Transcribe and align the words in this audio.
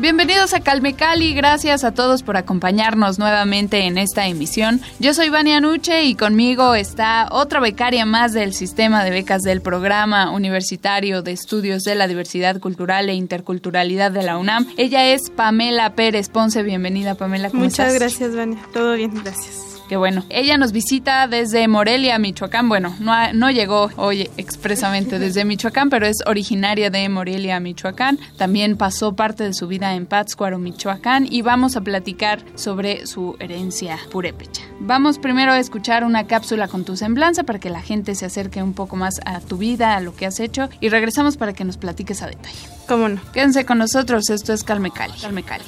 Bienvenidos 0.00 0.54
a 0.54 0.60
Calme 0.60 0.94
Cali, 0.94 1.34
gracias 1.34 1.84
a 1.84 1.92
todos 1.92 2.22
por 2.22 2.38
acompañarnos 2.38 3.18
nuevamente 3.18 3.80
en 3.80 3.98
esta 3.98 4.26
emisión. 4.26 4.80
Yo 4.98 5.12
soy 5.12 5.28
Vania 5.28 5.60
Nuche 5.60 6.04
y 6.04 6.14
conmigo 6.14 6.74
está 6.74 7.28
otra 7.30 7.60
becaria 7.60 8.06
más 8.06 8.32
del 8.32 8.54
sistema 8.54 9.04
de 9.04 9.10
becas 9.10 9.42
del 9.42 9.60
Programa 9.60 10.30
Universitario 10.30 11.20
de 11.20 11.32
Estudios 11.32 11.82
de 11.82 11.96
la 11.96 12.08
Diversidad 12.08 12.60
Cultural 12.60 13.10
e 13.10 13.12
Interculturalidad 13.12 14.10
de 14.10 14.22
la 14.22 14.38
UNAM. 14.38 14.68
Ella 14.78 15.04
es 15.04 15.28
Pamela 15.28 15.94
Pérez 15.94 16.30
Ponce. 16.30 16.62
Bienvenida, 16.62 17.14
Pamela. 17.14 17.50
¿cómo 17.50 17.64
Muchas 17.64 17.92
gracias, 17.92 18.34
Vania. 18.34 18.60
Todo 18.72 18.94
bien, 18.94 19.12
gracias. 19.22 19.69
Qué 19.90 19.96
bueno. 19.96 20.24
Ella 20.28 20.56
nos 20.56 20.70
visita 20.70 21.26
desde 21.26 21.66
Morelia, 21.66 22.16
Michoacán. 22.20 22.68
Bueno, 22.68 22.94
no, 23.00 23.12
no 23.32 23.50
llegó 23.50 23.90
hoy 23.96 24.30
expresamente 24.36 25.18
desde 25.18 25.44
Michoacán, 25.44 25.90
pero 25.90 26.06
es 26.06 26.18
originaria 26.26 26.90
de 26.90 27.08
Morelia, 27.08 27.58
Michoacán. 27.58 28.16
También 28.36 28.76
pasó 28.76 29.16
parte 29.16 29.42
de 29.42 29.52
su 29.52 29.66
vida 29.66 29.96
en 29.96 30.06
Pátzcuaro, 30.06 30.60
Michoacán, 30.60 31.26
y 31.28 31.42
vamos 31.42 31.74
a 31.74 31.80
platicar 31.80 32.38
sobre 32.54 33.08
su 33.08 33.34
herencia 33.40 33.98
purépecha. 34.12 34.62
Vamos 34.78 35.18
primero 35.18 35.50
a 35.50 35.58
escuchar 35.58 36.04
una 36.04 36.28
cápsula 36.28 36.68
con 36.68 36.84
tu 36.84 36.96
semblanza 36.96 37.42
para 37.42 37.58
que 37.58 37.68
la 37.68 37.82
gente 37.82 38.14
se 38.14 38.26
acerque 38.26 38.62
un 38.62 38.74
poco 38.74 38.94
más 38.94 39.18
a 39.24 39.40
tu 39.40 39.56
vida, 39.56 39.96
a 39.96 40.00
lo 40.00 40.14
que 40.14 40.24
has 40.24 40.38
hecho, 40.38 40.70
y 40.80 40.88
regresamos 40.88 41.36
para 41.36 41.52
que 41.52 41.64
nos 41.64 41.78
platiques 41.78 42.22
a 42.22 42.28
detalle. 42.28 42.68
¿Cómo 42.86 43.08
no? 43.08 43.20
Quédense 43.32 43.64
con 43.64 43.78
nosotros, 43.78 44.30
esto 44.30 44.52
es 44.52 44.62
Calme 44.62 44.92
Cali. 44.92 45.14
Calme 45.20 45.42
Cali. 45.42 45.64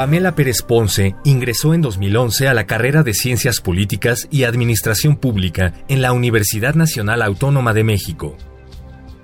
Pamela 0.00 0.34
Pérez 0.34 0.62
Ponce 0.62 1.14
ingresó 1.24 1.74
en 1.74 1.82
2011 1.82 2.48
a 2.48 2.54
la 2.54 2.64
carrera 2.64 3.02
de 3.02 3.12
Ciencias 3.12 3.60
Políticas 3.60 4.28
y 4.30 4.44
Administración 4.44 5.16
Pública 5.16 5.74
en 5.88 6.00
la 6.00 6.14
Universidad 6.14 6.74
Nacional 6.74 7.20
Autónoma 7.20 7.74
de 7.74 7.84
México. 7.84 8.34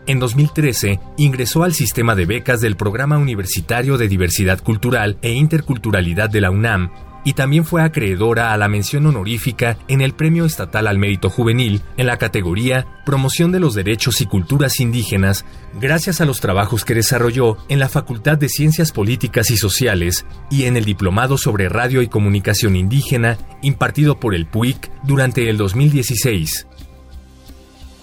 En 0.07 0.19
2013 0.19 1.01
ingresó 1.17 1.63
al 1.65 1.73
sistema 1.73 2.15
de 2.15 2.27
becas 2.27 2.61
del 2.61 2.77
Programa 2.77 3.17
Universitario 3.17 3.97
de 3.97 4.07
Diversidad 4.07 4.63
Cultural 4.63 5.17
e 5.23 5.33
Interculturalidad 5.33 6.29
de 6.29 6.43
la 6.43 6.51
UNAM 6.51 6.91
y 7.27 7.33
también 7.33 7.65
fue 7.65 7.83
acreedora 7.83 8.53
a 8.53 8.57
la 8.57 8.69
mención 8.69 9.05
honorífica 9.05 9.77
en 9.89 10.01
el 10.01 10.15
Premio 10.15 10.45
Estatal 10.45 10.87
al 10.87 10.97
Mérito 10.97 11.29
Juvenil 11.29 11.83
en 11.97 12.07
la 12.07 12.19
categoría 12.19 12.87
Promoción 13.05 13.51
de 13.51 13.59
los 13.59 13.75
Derechos 13.75 14.21
y 14.21 14.27
Culturas 14.27 14.79
Indígenas 14.79 15.45
gracias 15.81 16.21
a 16.21 16.25
los 16.25 16.41
trabajos 16.41 16.85
que 16.85 16.95
desarrolló 16.95 17.57
en 17.69 17.81
la 17.81 17.89
Facultad 17.89 18.39
de 18.39 18.49
Ciencias 18.49 18.93
Políticas 18.93 19.51
y 19.51 19.57
Sociales 19.57 20.25
y 20.51 20.67
en 20.67 20.77
el 20.77 20.85
Diplomado 20.85 21.37
sobre 21.37 21.69
Radio 21.69 22.01
y 22.01 22.07
Comunicación 22.07 22.77
Indígena 22.77 23.39
impartido 23.61 24.21
por 24.21 24.33
el 24.37 24.47
PUIC 24.47 24.89
durante 25.03 25.51
el 25.51 25.57
2016 25.57 26.69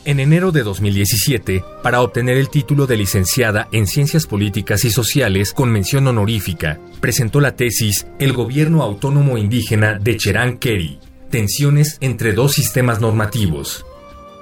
en 0.05 0.19
enero 0.19 0.51
de 0.51 0.63
2017 0.63 1.63
para 1.81 2.01
obtener 2.01 2.37
el 2.37 2.49
título 2.49 2.87
de 2.87 2.97
licenciada 2.97 3.67
en 3.71 3.87
Ciencias 3.87 4.25
Políticas 4.25 4.85
y 4.85 4.89
Sociales 4.89 5.53
con 5.53 5.71
mención 5.71 6.07
honorífica. 6.07 6.79
Presentó 6.99 7.39
la 7.39 7.55
tesis 7.55 8.07
El 8.19 8.33
Gobierno 8.33 8.83
Autónomo 8.83 9.37
Indígena 9.37 9.99
de 9.99 10.17
Cherán 10.17 10.57
Kerry, 10.57 10.99
tensiones 11.29 11.97
entre 12.01 12.33
dos 12.33 12.53
sistemas 12.53 12.99
normativos. 12.99 13.85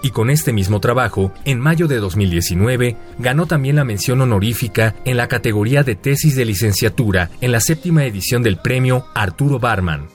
Y 0.04 0.10
con 0.10 0.32
este 0.32 0.52
mismo 0.52 0.80
trabajo, 0.80 1.32
en 1.46 1.60
mayo 1.60 1.88
de 1.88 1.98
2019, 1.98 2.98
ganó 3.20 3.46
también 3.46 3.76
la 3.76 3.84
mención 3.84 4.20
honorífica 4.22 4.96
en 5.06 5.16
la 5.16 5.28
categoría 5.28 5.84
de 5.84 5.96
tesis 5.96 6.36
de 6.36 6.46
licenciatura 6.46 7.30
en 7.40 7.52
la 7.52 7.60
séptima 7.60 8.04
edición 8.06 8.42
del 8.42 8.58
premio 8.58 9.06
Arturo 9.14 9.60
Barman. 9.60 10.08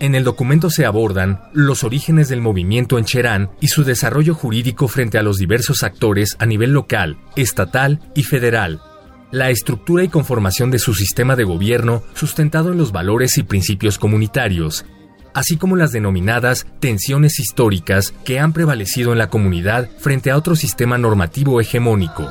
En 0.00 0.14
el 0.14 0.24
documento 0.24 0.70
se 0.70 0.86
abordan 0.86 1.42
los 1.52 1.84
orígenes 1.84 2.30
del 2.30 2.40
movimiento 2.40 2.96
en 2.96 3.04
Cherán 3.04 3.50
y 3.60 3.68
su 3.68 3.84
desarrollo 3.84 4.34
jurídico 4.34 4.88
frente 4.88 5.18
a 5.18 5.22
los 5.22 5.36
diversos 5.36 5.82
actores 5.82 6.36
a 6.38 6.46
nivel 6.46 6.72
local, 6.72 7.18
estatal 7.36 8.00
y 8.14 8.22
federal, 8.22 8.80
la 9.30 9.50
estructura 9.50 10.02
y 10.02 10.08
conformación 10.08 10.70
de 10.70 10.78
su 10.78 10.94
sistema 10.94 11.36
de 11.36 11.44
gobierno 11.44 12.02
sustentado 12.14 12.72
en 12.72 12.78
los 12.78 12.92
valores 12.92 13.36
y 13.36 13.42
principios 13.42 13.98
comunitarios, 13.98 14.86
así 15.34 15.58
como 15.58 15.76
las 15.76 15.92
denominadas 15.92 16.66
tensiones 16.80 17.38
históricas 17.38 18.14
que 18.24 18.38
han 18.40 18.54
prevalecido 18.54 19.12
en 19.12 19.18
la 19.18 19.28
comunidad 19.28 19.90
frente 19.98 20.30
a 20.30 20.38
otro 20.38 20.56
sistema 20.56 20.96
normativo 20.96 21.60
hegemónico. 21.60 22.26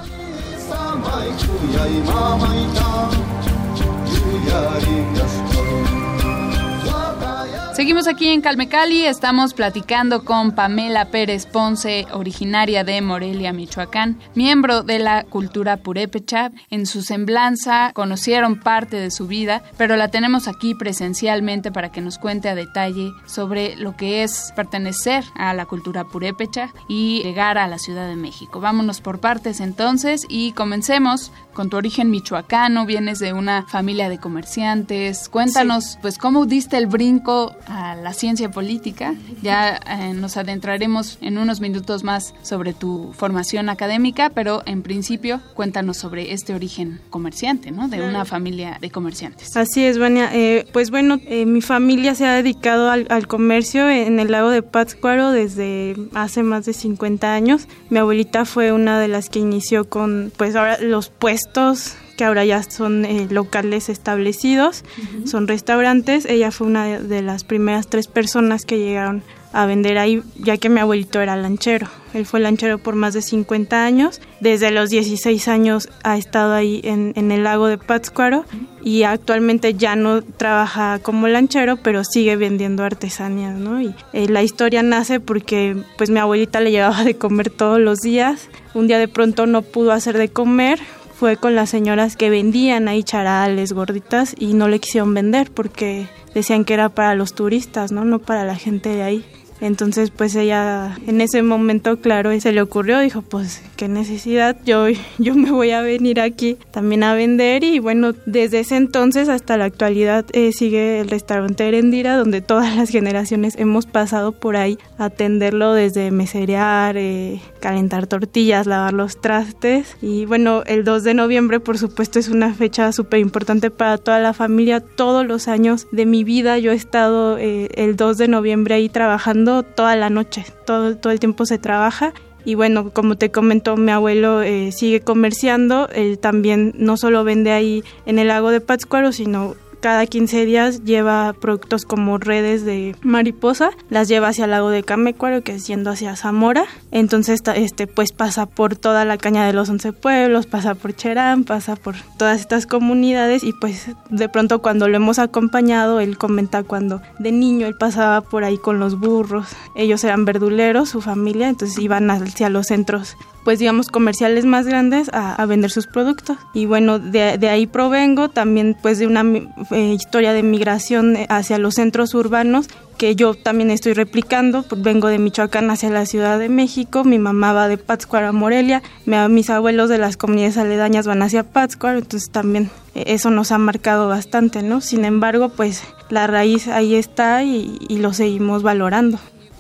Seguimos 7.90 8.08
aquí 8.08 8.28
en 8.28 8.42
Calmecali, 8.42 9.08
estamos 9.08 9.56
platicando 9.56 10.24
con 10.24 10.52
Pamela 10.52 11.06
Pérez 11.06 11.48
Ponce, 11.48 12.06
originaria 12.12 12.84
de 12.84 13.02
Morelia, 13.02 13.52
Michoacán, 13.52 14.20
miembro 14.36 14.84
de 14.84 15.00
la 15.00 15.24
cultura 15.24 15.78
purépecha. 15.78 16.52
En 16.70 16.86
su 16.86 17.02
semblanza 17.02 17.92
conocieron 17.96 18.60
parte 18.60 18.98
de 18.98 19.10
su 19.10 19.26
vida, 19.26 19.64
pero 19.76 19.96
la 19.96 20.10
tenemos 20.10 20.48
aquí 20.48 20.76
presencialmente 20.76 21.72
para 21.72 21.92
que 21.92 22.00
nos 22.00 22.20
cuente 22.20 22.48
a 22.48 22.54
detalle 22.54 23.10
sobre 23.26 23.76
lo 23.76 23.98
que 23.98 24.22
es 24.22 24.54
pertenecer 24.56 25.24
a 25.34 25.56
la 25.56 25.66
cultura 25.66 26.04
purépecha 26.04 26.70
y 26.88 27.24
llegar 27.24 27.58
a 27.58 27.66
la 27.66 27.80
Ciudad 27.80 28.08
de 28.08 28.16
México. 28.16 28.60
Vámonos 28.60 29.02
por 29.02 29.20
partes 29.20 29.62
entonces 29.62 30.28
y 30.30 30.52
comencemos 30.52 31.32
con 31.56 31.72
tu 31.72 31.78
origen 31.78 32.12
michoacano, 32.12 32.86
vienes 32.86 33.18
de 33.18 33.34
una 33.34 33.66
familia 33.68 34.10
de 34.10 34.20
comerciantes. 34.20 35.28
Cuéntanos, 35.28 35.98
pues, 36.04 36.20
cómo 36.20 36.46
diste 36.46 36.78
el 36.78 36.86
brinco 36.86 37.56
a 37.68 37.79
la 37.80 38.14
ciencia 38.14 38.52
política. 38.52 39.16
Ya 39.42 39.78
eh, 39.78 40.14
nos 40.14 40.38
adentraremos 40.38 41.18
en 41.22 41.38
unos 41.38 41.62
minutos 41.62 42.04
más 42.04 42.34
sobre 42.42 42.74
tu 42.74 43.14
formación 43.14 43.70
académica, 43.70 44.30
pero 44.30 44.62
en 44.66 44.82
principio 44.82 45.42
cuéntanos 45.54 45.98
sobre 45.98 46.34
este 46.34 46.54
origen 46.54 47.00
comerciante, 47.10 47.72
¿no? 47.72 47.88
De 47.88 48.02
una 48.02 48.26
familia 48.26 48.78
de 48.80 48.90
comerciantes. 48.92 49.56
Así 49.56 49.84
es, 49.84 49.98
Vania. 49.98 50.30
Eh, 50.34 50.68
pues 50.72 50.92
bueno, 50.92 51.20
eh, 51.26 51.46
mi 51.46 51.62
familia 51.62 52.16
se 52.16 52.26
ha 52.26 52.34
dedicado 52.34 52.90
al, 52.90 53.08
al, 53.10 53.28
comercio 53.28 53.90
en 53.90 54.20
el 54.20 54.32
lago 54.32 54.50
de 54.50 54.62
Pátzcuaro 54.62 55.32
desde 55.32 55.96
hace 56.14 56.44
más 56.44 56.66
de 56.66 56.74
50 56.74 57.34
años. 57.34 57.68
Mi 57.90 58.00
abuelita 58.00 58.46
fue 58.46 58.72
una 58.72 59.00
de 59.00 59.08
las 59.08 59.30
que 59.30 59.40
inició 59.40 59.90
con, 59.90 60.32
pues 60.38 60.56
ahora 60.56 60.80
los 60.80 61.10
puestos 61.10 61.96
que 62.20 62.26
ahora 62.26 62.44
ya 62.44 62.62
son 62.64 63.06
eh, 63.06 63.28
locales 63.30 63.88
establecidos, 63.88 64.84
son 65.24 65.48
restaurantes. 65.48 66.26
Ella 66.26 66.52
fue 66.52 66.68
una 66.68 67.00
de, 67.00 67.22
las 67.22 67.46
primeras 67.46 67.88
tres 67.88 68.08
personas 68.08 68.66
que 68.66 68.78
llegaron 68.78 69.24
a 69.54 69.66
vender 69.66 69.98
ahí, 69.98 70.22
ya 70.36 70.58
que 70.58 70.68
mi 70.68 70.82
abuelito 70.82 71.22
era 71.22 71.38
lanchero. 71.38 71.88
Él 72.14 72.26
fue 72.26 72.42
lanchero 72.42 72.78
por 72.78 72.96
más 72.96 73.14
de 73.14 73.22
50 73.22 73.86
años. 73.86 74.20
Desde 74.42 74.70
los 74.72 74.90
16 74.90 75.48
años 75.48 75.88
ha 76.04 76.18
estado 76.18 76.54
ahí 76.54 76.82
en, 76.84 77.14
el 77.16 77.44
lago 77.46 77.68
de 77.68 77.78
Pátzcuaro 77.78 78.44
y 78.84 79.04
actualmente 79.04 79.76
ya 79.76 79.96
no 79.96 80.22
trabaja 80.22 81.00
como 81.00 81.30
lanchero, 81.30 81.78
pero 81.78 82.04
sigue 82.04 82.36
vendiendo 82.36 82.84
artesanías, 82.84 83.58
¿no? 83.58 83.82
Y 83.82 83.96
eh, 84.12 84.28
la 84.28 84.44
historia 84.44 84.84
nace 84.84 85.22
porque 85.22 85.78
pues 85.98 86.10
mi 86.10 86.20
abuelita 86.20 86.60
le 86.60 86.72
llevaba 86.72 87.06
de 87.06 87.16
comer 87.16 87.50
todos 87.50 87.80
los 87.80 88.00
días. 88.00 88.50
Un 88.74 88.88
día 88.88 89.00
de 89.00 89.08
pronto 89.08 89.46
no 89.46 89.62
pudo 89.62 89.94
hacer 89.94 90.18
de 90.18 90.28
comer, 90.28 90.80
fue 91.20 91.36
con 91.36 91.54
las 91.54 91.70
señoras 91.70 92.16
que 92.16 92.30
vendían 92.30 92.88
ahí 92.88 93.04
charales, 93.04 93.74
gorditas 93.74 94.34
y 94.40 94.54
no 94.54 94.70
le 94.70 94.80
quisieron 94.80 95.14
vender 95.14 95.52
porque 95.52 96.08
decían 96.34 96.64
que 96.64 96.74
era 96.74 96.88
para 96.88 97.14
los 97.14 97.34
turistas, 97.34 97.92
¿no? 97.92 98.06
No 98.06 98.20
para 98.20 98.46
la 98.46 98.56
gente 98.56 98.88
de 98.88 99.04
ahí. 99.04 99.26
Entonces, 99.62 100.12
pues 100.12 100.36
ella 100.36 100.98
en 101.06 101.20
ese 101.20 101.44
momento, 101.44 102.00
claro, 102.00 102.40
se 102.40 102.54
le 102.54 102.62
ocurrió, 102.62 103.00
dijo, 103.00 103.22
pues 103.22 103.62
qué 103.76 103.90
necesidad, 103.90 104.56
yo, 104.66 104.86
yo 105.18 105.36
me 105.36 105.52
voy 105.52 105.72
a 105.72 105.82
venir 105.82 106.22
aquí 106.22 106.58
también 106.72 107.04
a 107.04 107.14
vender 107.14 107.64
y 107.64 107.80
bueno, 107.80 108.14
desde 108.26 108.62
ese 108.62 108.78
entonces 108.78 109.28
hasta 109.28 109.58
la 109.58 109.66
actualidad 109.66 110.26
eh, 110.32 110.54
sigue 110.54 111.02
el 111.02 111.10
restaurante 111.10 111.68
Erendira, 111.68 112.16
donde 112.16 112.40
todas 112.42 112.76
las 112.78 112.90
generaciones 112.90 113.56
hemos 113.58 113.86
pasado 113.86 114.32
por 114.32 114.56
ahí 114.56 114.78
a 114.98 115.06
atenderlo 115.06 115.74
desde 115.74 116.12
meserear, 116.12 116.96
eh, 116.98 117.42
calentar 117.60 118.08
tortillas, 118.08 118.66
lavar 118.68 118.94
los 118.94 119.20
trastes. 119.22 119.98
Y 120.02 120.26
bueno, 120.26 120.64
el 120.66 120.84
2 120.84 121.04
de 121.04 121.14
noviembre 121.14 121.60
por 121.60 121.78
supuesto 121.78 122.20
es 122.20 122.30
una 122.30 122.54
fecha 122.54 122.92
súper 122.92 123.20
importante 123.20 123.72
para 123.72 123.98
toda 123.98 124.20
la 124.20 124.34
familia, 124.34 124.80
todos 124.80 125.26
los 125.26 125.48
años 125.48 125.88
de 125.92 126.06
mi 126.06 126.24
vida 126.24 126.58
yo 126.58 126.72
he 126.72 126.76
estado 126.76 127.38
eh, 127.38 127.70
el 127.76 127.96
2 127.96 128.18
de 128.18 128.28
noviembre 128.28 128.76
ahí 128.76 128.90
trabajando 128.90 129.64
toda 129.64 129.96
la 129.96 130.10
noche, 130.10 130.46
todo, 130.66 130.96
todo 130.98 131.12
el 131.12 131.20
tiempo 131.20 131.46
se 131.46 131.58
trabaja. 131.58 132.14
Y 132.46 132.56
bueno, 132.56 132.92
como 132.92 133.16
te 133.16 133.32
comentó, 133.32 133.76
mi 133.76 133.92
abuelo 133.92 134.42
eh, 134.42 134.72
sigue 134.72 135.02
comerciando, 135.02 135.90
él 135.90 136.18
también 136.18 136.74
no 136.78 136.96
solo 136.98 137.24
vende 137.24 137.52
ahí 137.52 137.84
en 138.06 138.18
el 138.18 138.30
lago 138.30 138.50
de 138.50 138.62
Pátzcuaro, 138.62 139.12
sino 139.12 139.56
cada 139.80 140.06
15 140.06 140.46
días 140.46 140.84
lleva 140.84 141.34
productos 141.34 141.86
como 141.86 142.18
redes 142.18 142.66
de 142.66 142.96
mariposa, 143.02 143.72
las 143.90 144.08
lleva 144.08 144.30
hacia 144.30 144.46
el 144.46 144.52
lago 144.52 144.70
de 144.70 144.84
Camecuaro, 144.84 145.42
que 145.42 145.56
es 145.56 145.68
yendo 145.68 145.90
hacia 145.90 146.16
Zamora. 146.16 146.66
Entonces, 146.92 147.42
este, 147.56 147.88
pues 147.88 148.12
pasa 148.12 148.46
por 148.46 148.76
toda 148.76 149.06
la 149.06 149.18
caña 149.18 149.46
de 149.46 149.54
los 149.54 149.70
11 149.70 149.94
pueblos, 149.94 150.46
pasa 150.48 150.76
por 150.76 150.96
Cherán, 150.96 151.44
pasa 151.44 151.76
por 151.76 151.96
todas 152.18 152.40
estas 152.40 152.66
comunidades 152.66 153.44
y 153.44 153.54
pues 153.54 153.88
de 154.10 154.30
pronto 154.30 154.62
cuando 154.62 154.88
lo 154.88 154.98
hemos 154.98 155.20
acompañado, 155.20 156.00
él 156.00 156.18
comenta 156.18 156.64
cuando 156.64 157.02
de 157.20 157.32
niño 157.32 157.68
él 157.68 157.76
pasaba 157.76 158.22
por 158.22 158.44
ahí 158.44 158.58
con 158.58 158.80
los 158.80 159.00
burros. 159.00 159.48
Ellos 159.76 160.04
eran 160.04 160.26
verduleros, 160.26 160.90
su 160.90 161.02
familia, 161.02 161.50
entonces 161.50 161.78
iban 161.80 162.10
hacia 162.12 162.50
los 162.50 162.68
centros 162.68 163.16
pues 163.44 163.58
digamos 163.58 163.88
comerciales 163.88 164.46
más 164.46 164.68
grandes 164.68 165.10
a, 165.14 165.44
vender 165.46 165.72
sus 165.72 165.88
productos 165.88 166.38
y 166.54 166.66
bueno 166.66 167.00
de, 167.00 167.38
de, 167.38 167.50
ahí 167.50 167.66
provengo 167.66 168.30
también 168.30 168.78
pues 168.80 169.00
de 169.00 169.08
una 169.08 169.24
eh, 169.72 169.94
historia 169.94 170.34
de 170.34 170.44
migración 170.44 171.18
hacia 171.30 171.58
los 171.58 171.76
centros 171.76 172.14
urbanos 172.14 172.68
que 172.98 173.16
yo 173.16 173.34
también 173.34 173.72
estoy 173.72 173.94
replicando, 173.94 174.64
pues, 174.64 174.82
vengo 174.82 175.08
de 175.08 175.20
Michoacán 175.20 175.72
hacia 175.72 175.90
la 175.90 176.06
Ciudad 176.06 176.38
de 176.38 176.50
México, 176.50 177.06
mi 177.06 177.18
mamá 177.18 177.54
va 177.54 177.70
de 177.70 177.78
Pátzcuaro 177.78 178.28
a 178.28 178.32
Morelia, 178.34 178.84
mis 179.30 179.50
abuelos 179.50 179.90
de 179.90 179.98
las 179.98 180.18
comunidades 180.18 180.58
aledañas 180.58 181.08
van 181.08 181.22
hacia 181.22 181.44
Pátzcuaro, 181.44 182.00
entonces 182.00 182.30
también 182.30 182.70
eh, 182.96 183.06
eso 183.08 183.32
nos 183.32 183.54
ha 183.54 183.58
marcado 183.58 184.10
bastante, 184.10 184.64
¿no? 184.64 184.82
Sin 184.82 185.06
embargo, 185.06 185.48
pues 185.48 185.82
la 186.10 186.28
raíz 186.28 186.68
ahí 186.68 186.96
está 186.96 187.44
y 187.44 187.98
lo 187.98 188.12
seguimos 188.12 188.64
valorando. 188.64 189.18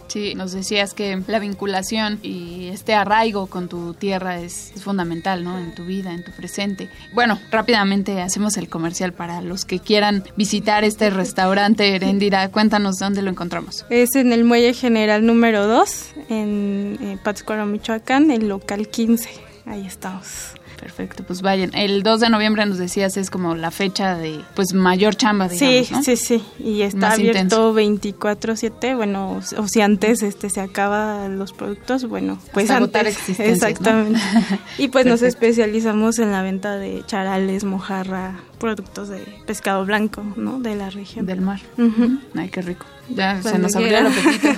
Sí, 0.09 0.33
nos 0.33 0.51
decías 0.51 0.95
que 0.95 1.21
la 1.27 1.37
vinculación 1.37 2.19
y 2.23 2.67
este 2.69 2.95
arraigo 2.95 3.47
con 3.47 3.69
tu 3.69 3.93
tierra 3.93 4.39
es, 4.39 4.73
fundamental, 4.79 5.43
¿no? 5.43 5.59
En 5.59 5.75
tu 5.75 5.85
vida, 5.85 6.13
en 6.13 6.23
tu 6.23 6.31
presente. 6.31 6.89
Bueno, 7.13 7.39
rápidamente 7.51 8.21
hacemos 8.21 8.57
el 8.57 8.69
comercial 8.69 9.13
para 9.13 9.41
los 9.41 9.65
que 9.65 9.79
quieran 9.79 10.23
visitar 10.35 10.83
este 10.83 11.11
restaurante 11.11 11.95
Erendira. 11.95 12.49
Cuéntanos 12.49 12.97
dónde 12.97 13.21
lo 13.21 13.29
encontramos. 13.29 13.85
Es 13.89 14.15
en 14.15 14.33
el 14.33 14.43
Muelle 14.43 14.73
General 14.73 15.23
número 15.23 15.67
2, 15.67 16.05
en, 16.29 16.97
en 16.99 17.07
eh, 17.07 17.17
Pátzcuaro, 17.23 17.65
Michoacán, 17.67 18.31
el 18.31 18.47
local 18.47 18.87
15. 18.87 19.29
Ahí 19.65 19.85
estamos. 19.85 20.58
Perfecto, 20.79 21.23
pues 21.23 21.41
vayan. 21.41 21.71
El 21.75 22.03
2 22.03 22.21
de 22.21 22.29
noviembre 22.29 22.65
nos 22.65 22.77
decías 22.77 23.17
es 23.17 23.29
como 23.29 23.53
la 23.55 23.69
fecha 23.69 24.15
de 24.15 24.39
pues 24.55 24.73
mayor 24.73 25.15
chamba, 25.15 25.49
digamos, 25.49 25.87
Sí, 25.87 26.15
sí, 26.15 26.15
sí. 26.15 26.43
Y 26.57 26.83
está 26.83 27.11
abierto 27.11 27.73
24/7, 27.73 28.95
bueno, 28.95 29.41
o, 29.57 29.67
si 29.67 29.81
antes 29.81 30.23
este 30.23 30.49
se 30.49 30.61
acaba 30.61 31.27
los 31.27 31.51
productos, 31.51 32.07
bueno, 32.07 32.39
pues 32.53 32.69
antes. 32.69 33.17
Exactamente. 33.39 34.19
y 34.77 34.87
pues 34.87 35.05
nos 35.05 35.21
especializamos 35.21 36.17
en 36.19 36.31
la 36.31 36.41
venta 36.43 36.77
de 36.77 37.03
charales, 37.05 37.65
mojarra, 37.65 38.39
productos 38.59 39.09
de 39.09 39.25
pescado 39.45 39.85
blanco, 39.85 40.23
¿no? 40.35 40.59
De 40.59 40.75
la 40.75 40.89
región. 40.89 41.25
Del 41.25 41.41
mar. 41.41 41.59
Ay, 42.35 42.49
qué 42.49 42.61
rico. 42.61 42.85
Ya 43.09 43.41
se 43.41 43.57
nos 43.57 43.75
abrió 43.75 43.97
el 43.97 44.07
apetito. 44.07 44.49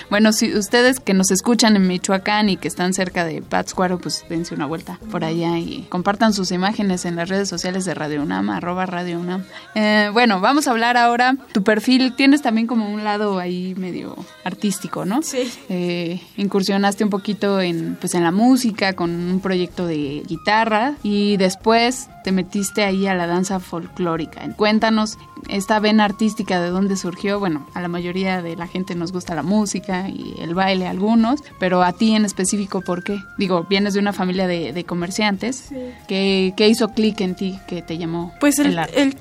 bueno, 0.10 0.32
si 0.32 0.54
ustedes 0.56 1.00
que 1.00 1.14
nos 1.14 1.30
escuchan 1.30 1.76
en 1.76 1.86
Michoacán 1.86 2.48
y 2.48 2.56
que 2.56 2.68
están 2.68 2.94
cerca 2.94 3.24
de 3.24 3.42
Pátzcuaro, 3.42 3.98
pues 3.98 4.24
dense 4.28 4.54
una 4.54 4.66
vuelta 4.66 4.98
por 5.10 5.24
allá 5.24 5.58
y 5.58 5.86
compartan 5.88 6.32
sus 6.32 6.52
imágenes 6.52 7.04
en 7.04 7.16
las 7.16 7.28
redes 7.28 7.48
sociales 7.48 7.84
de 7.84 7.94
Radio 7.94 8.22
UNAM, 8.22 8.50
arroba 8.50 8.86
Radio 8.86 9.20
UNAM. 9.20 9.44
Eh, 9.74 10.08
bueno, 10.12 10.40
vamos 10.40 10.66
a 10.66 10.70
hablar 10.70 10.96
ahora. 10.96 11.36
Tu 11.52 11.62
perfil, 11.62 12.14
tienes 12.14 12.42
también 12.42 12.66
como 12.66 12.90
un 12.90 13.04
lado 13.04 13.38
ahí 13.38 13.74
medio 13.76 14.16
artístico, 14.44 15.04
¿no? 15.04 15.22
Sí. 15.22 15.50
Eh, 15.68 16.20
incursionaste 16.36 17.04
un 17.04 17.10
poquito 17.10 17.60
en, 17.60 17.96
pues, 18.00 18.14
en 18.14 18.22
la 18.22 18.32
música 18.32 18.94
con 18.94 19.10
un 19.10 19.40
proyecto 19.40 19.86
de 19.86 20.22
guitarra 20.26 20.94
y 21.02 21.36
después 21.36 22.08
te 22.24 22.32
metiste 22.32 22.84
ahí 22.84 23.06
a 23.06 23.14
la 23.16 23.26
danza 23.26 23.60
folclórica. 23.60 24.42
Cuéntanos 24.56 25.18
esta 25.48 25.78
vena 25.80 26.04
artística 26.04 26.60
de 26.60 26.70
dónde 26.70 26.96
surgió. 26.96 27.38
Bueno, 27.38 27.66
a 27.74 27.80
la 27.80 27.88
mayoría 27.88 28.42
de 28.42 28.56
la 28.56 28.66
gente 28.66 28.94
nos 28.94 29.12
gusta 29.12 29.34
la 29.34 29.42
música 29.42 30.08
y 30.08 30.34
el 30.40 30.54
baile, 30.54 30.86
algunos, 30.86 31.42
pero 31.58 31.82
a 31.82 31.92
ti 31.92 32.14
en 32.14 32.24
específico, 32.24 32.80
¿por 32.80 33.04
qué? 33.04 33.18
Digo, 33.38 33.66
vienes 33.68 33.94
de 33.94 34.00
una 34.00 34.12
familia 34.12 34.46
de, 34.46 34.84
comerciantes. 34.84 35.56
Sí. 35.68 35.76
¿Qué, 36.08 36.68
hizo 36.68 36.88
clic 36.88 37.20
en 37.20 37.34
ti 37.34 37.58
que 37.68 37.82
te 37.82 37.98
llamó? 37.98 38.32
Pues 38.40 38.58
el, 38.58 38.78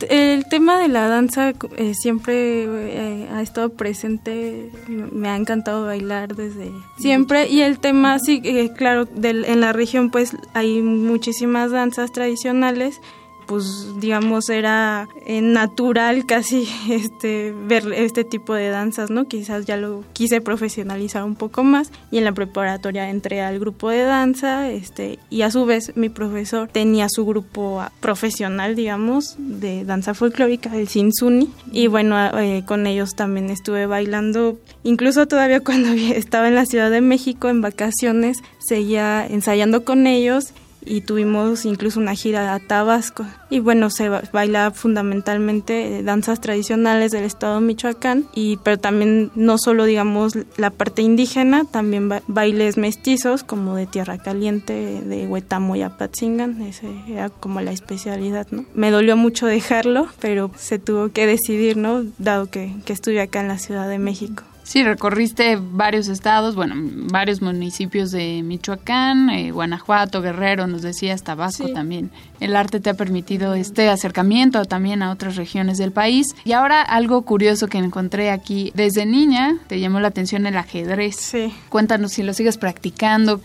el, 0.09 0.45
tema 0.45 0.79
de 0.79 0.87
la 0.87 1.07
danza 1.07 1.53
eh, 1.77 1.93
siempre 1.93 2.65
eh, 2.65 3.29
ha 3.31 3.41
estado 3.41 3.69
presente, 3.69 4.69
me 4.87 5.29
ha 5.29 5.35
encantado 5.35 5.85
bailar 5.85 6.35
desde 6.35 6.71
siempre 6.97 7.47
y 7.47 7.61
el 7.61 7.79
tema, 7.79 8.19
sí, 8.19 8.41
eh, 8.43 8.71
claro, 8.75 9.07
en 9.21 9.61
la 9.61 9.73
región 9.73 10.09
pues 10.09 10.35
hay 10.53 10.81
muchísimas 10.81 11.71
danzas 11.71 12.11
tradicionales 12.11 13.01
pues 13.47 13.87
digamos 13.99 14.49
era 14.49 15.07
eh, 15.25 15.41
natural 15.41 16.25
casi 16.25 16.67
este 16.89 17.53
ver 17.67 17.91
este 17.93 18.23
tipo 18.23 18.53
de 18.53 18.69
danzas 18.69 19.09
no 19.09 19.25
quizás 19.25 19.65
ya 19.65 19.77
lo 19.77 20.03
quise 20.13 20.41
profesionalizar 20.41 21.23
un 21.23 21.35
poco 21.35 21.63
más 21.63 21.91
y 22.11 22.17
en 22.17 22.25
la 22.25 22.31
preparatoria 22.31 23.09
entré 23.09 23.41
al 23.41 23.59
grupo 23.59 23.89
de 23.89 24.03
danza 24.03 24.69
este 24.69 25.19
y 25.29 25.41
a 25.41 25.51
su 25.51 25.65
vez 25.65 25.95
mi 25.95 26.09
profesor 26.09 26.67
tenía 26.67 27.07
su 27.09 27.25
grupo 27.25 27.83
profesional 27.99 28.75
digamos 28.75 29.35
de 29.37 29.85
danza 29.85 30.13
folclórica 30.13 30.75
el 30.75 30.87
Sinsuni 30.87 31.49
y 31.71 31.87
bueno 31.87 32.15
eh, 32.39 32.63
con 32.65 32.87
ellos 32.87 33.15
también 33.15 33.49
estuve 33.49 33.85
bailando. 33.85 34.57
Incluso 34.83 35.27
todavía 35.27 35.59
cuando 35.63 35.89
estaba 35.89 36.47
en 36.47 36.55
la 36.55 36.65
Ciudad 36.65 36.91
de 36.91 37.01
México 37.01 37.49
en 37.49 37.61
vacaciones 37.61 38.43
seguía 38.59 39.25
ensayando 39.25 39.85
con 39.85 40.07
ellos 40.07 40.53
y 40.85 41.01
tuvimos 41.01 41.65
incluso 41.65 41.99
una 41.99 42.15
gira 42.15 42.53
a 42.53 42.59
Tabasco. 42.59 43.25
Y 43.49 43.59
bueno, 43.59 43.89
se 43.89 44.09
baila 44.09 44.71
fundamentalmente 44.71 46.03
danzas 46.03 46.41
tradicionales 46.41 47.11
del 47.11 47.23
estado 47.23 47.61
Michoacán, 47.61 48.25
y, 48.33 48.57
pero 48.57 48.77
también 48.77 49.31
no 49.35 49.57
solo 49.57 49.85
digamos 49.85 50.33
la 50.57 50.69
parte 50.69 51.01
indígena, 51.01 51.65
también 51.65 52.09
bailes 52.27 52.77
mestizos 52.77 53.43
como 53.43 53.75
de 53.75 53.85
Tierra 53.85 54.17
Caliente, 54.17 55.01
de 55.01 55.27
Huetamo 55.27 55.75
y 55.75 55.81
Apatzingan, 55.81 56.61
ese 56.61 56.87
era 57.07 57.29
como 57.29 57.61
la 57.61 57.71
especialidad, 57.71 58.47
¿no? 58.51 58.65
Me 58.73 58.91
dolió 58.91 59.17
mucho 59.17 59.45
dejarlo, 59.45 60.07
pero 60.19 60.51
se 60.57 60.79
tuvo 60.79 61.09
que 61.09 61.27
decidir, 61.27 61.77
¿no? 61.77 62.03
Dado 62.17 62.49
que, 62.49 62.73
que 62.85 62.93
estuve 62.93 63.21
acá 63.21 63.41
en 63.41 63.47
la 63.47 63.57
Ciudad 63.57 63.87
de 63.87 63.99
México. 63.99 64.43
Sí, 64.65 64.83
recorriste 64.83 65.59
varios 65.61 66.07
estados, 66.07 66.55
bueno, 66.55 66.73
varios 67.11 67.39
municipios 67.39 68.09
de 68.09 68.41
Michoacán, 68.41 69.29
eh, 69.29 69.51
Guanajuato, 69.51 70.23
Guerrero, 70.23 70.65
nos 70.65 70.81
decías, 70.81 71.21
Tabasco 71.21 71.69
también. 71.69 72.09
El 72.39 72.55
arte 72.55 72.79
te 72.79 72.89
ha 72.89 72.95
permitido 72.95 73.53
este 73.53 73.89
acercamiento 73.89 74.65
también 74.65 75.03
a 75.03 75.11
otras 75.11 75.35
regiones 75.35 75.77
del 75.77 75.91
país. 75.91 76.35
Y 76.45 76.53
ahora 76.53 76.81
algo 76.81 77.21
curioso 77.21 77.67
que 77.67 77.77
encontré 77.77 78.31
aquí, 78.31 78.71
desde 78.73 79.05
niña 79.05 79.55
te 79.67 79.79
llamó 79.79 79.99
la 79.99 80.07
atención 80.07 80.47
el 80.47 80.57
ajedrez. 80.57 81.15
Sí. 81.17 81.53
Cuéntanos 81.69 82.13
si 82.13 82.23
lo 82.23 82.33
sigues 82.33 82.57
practicando. 82.57 83.41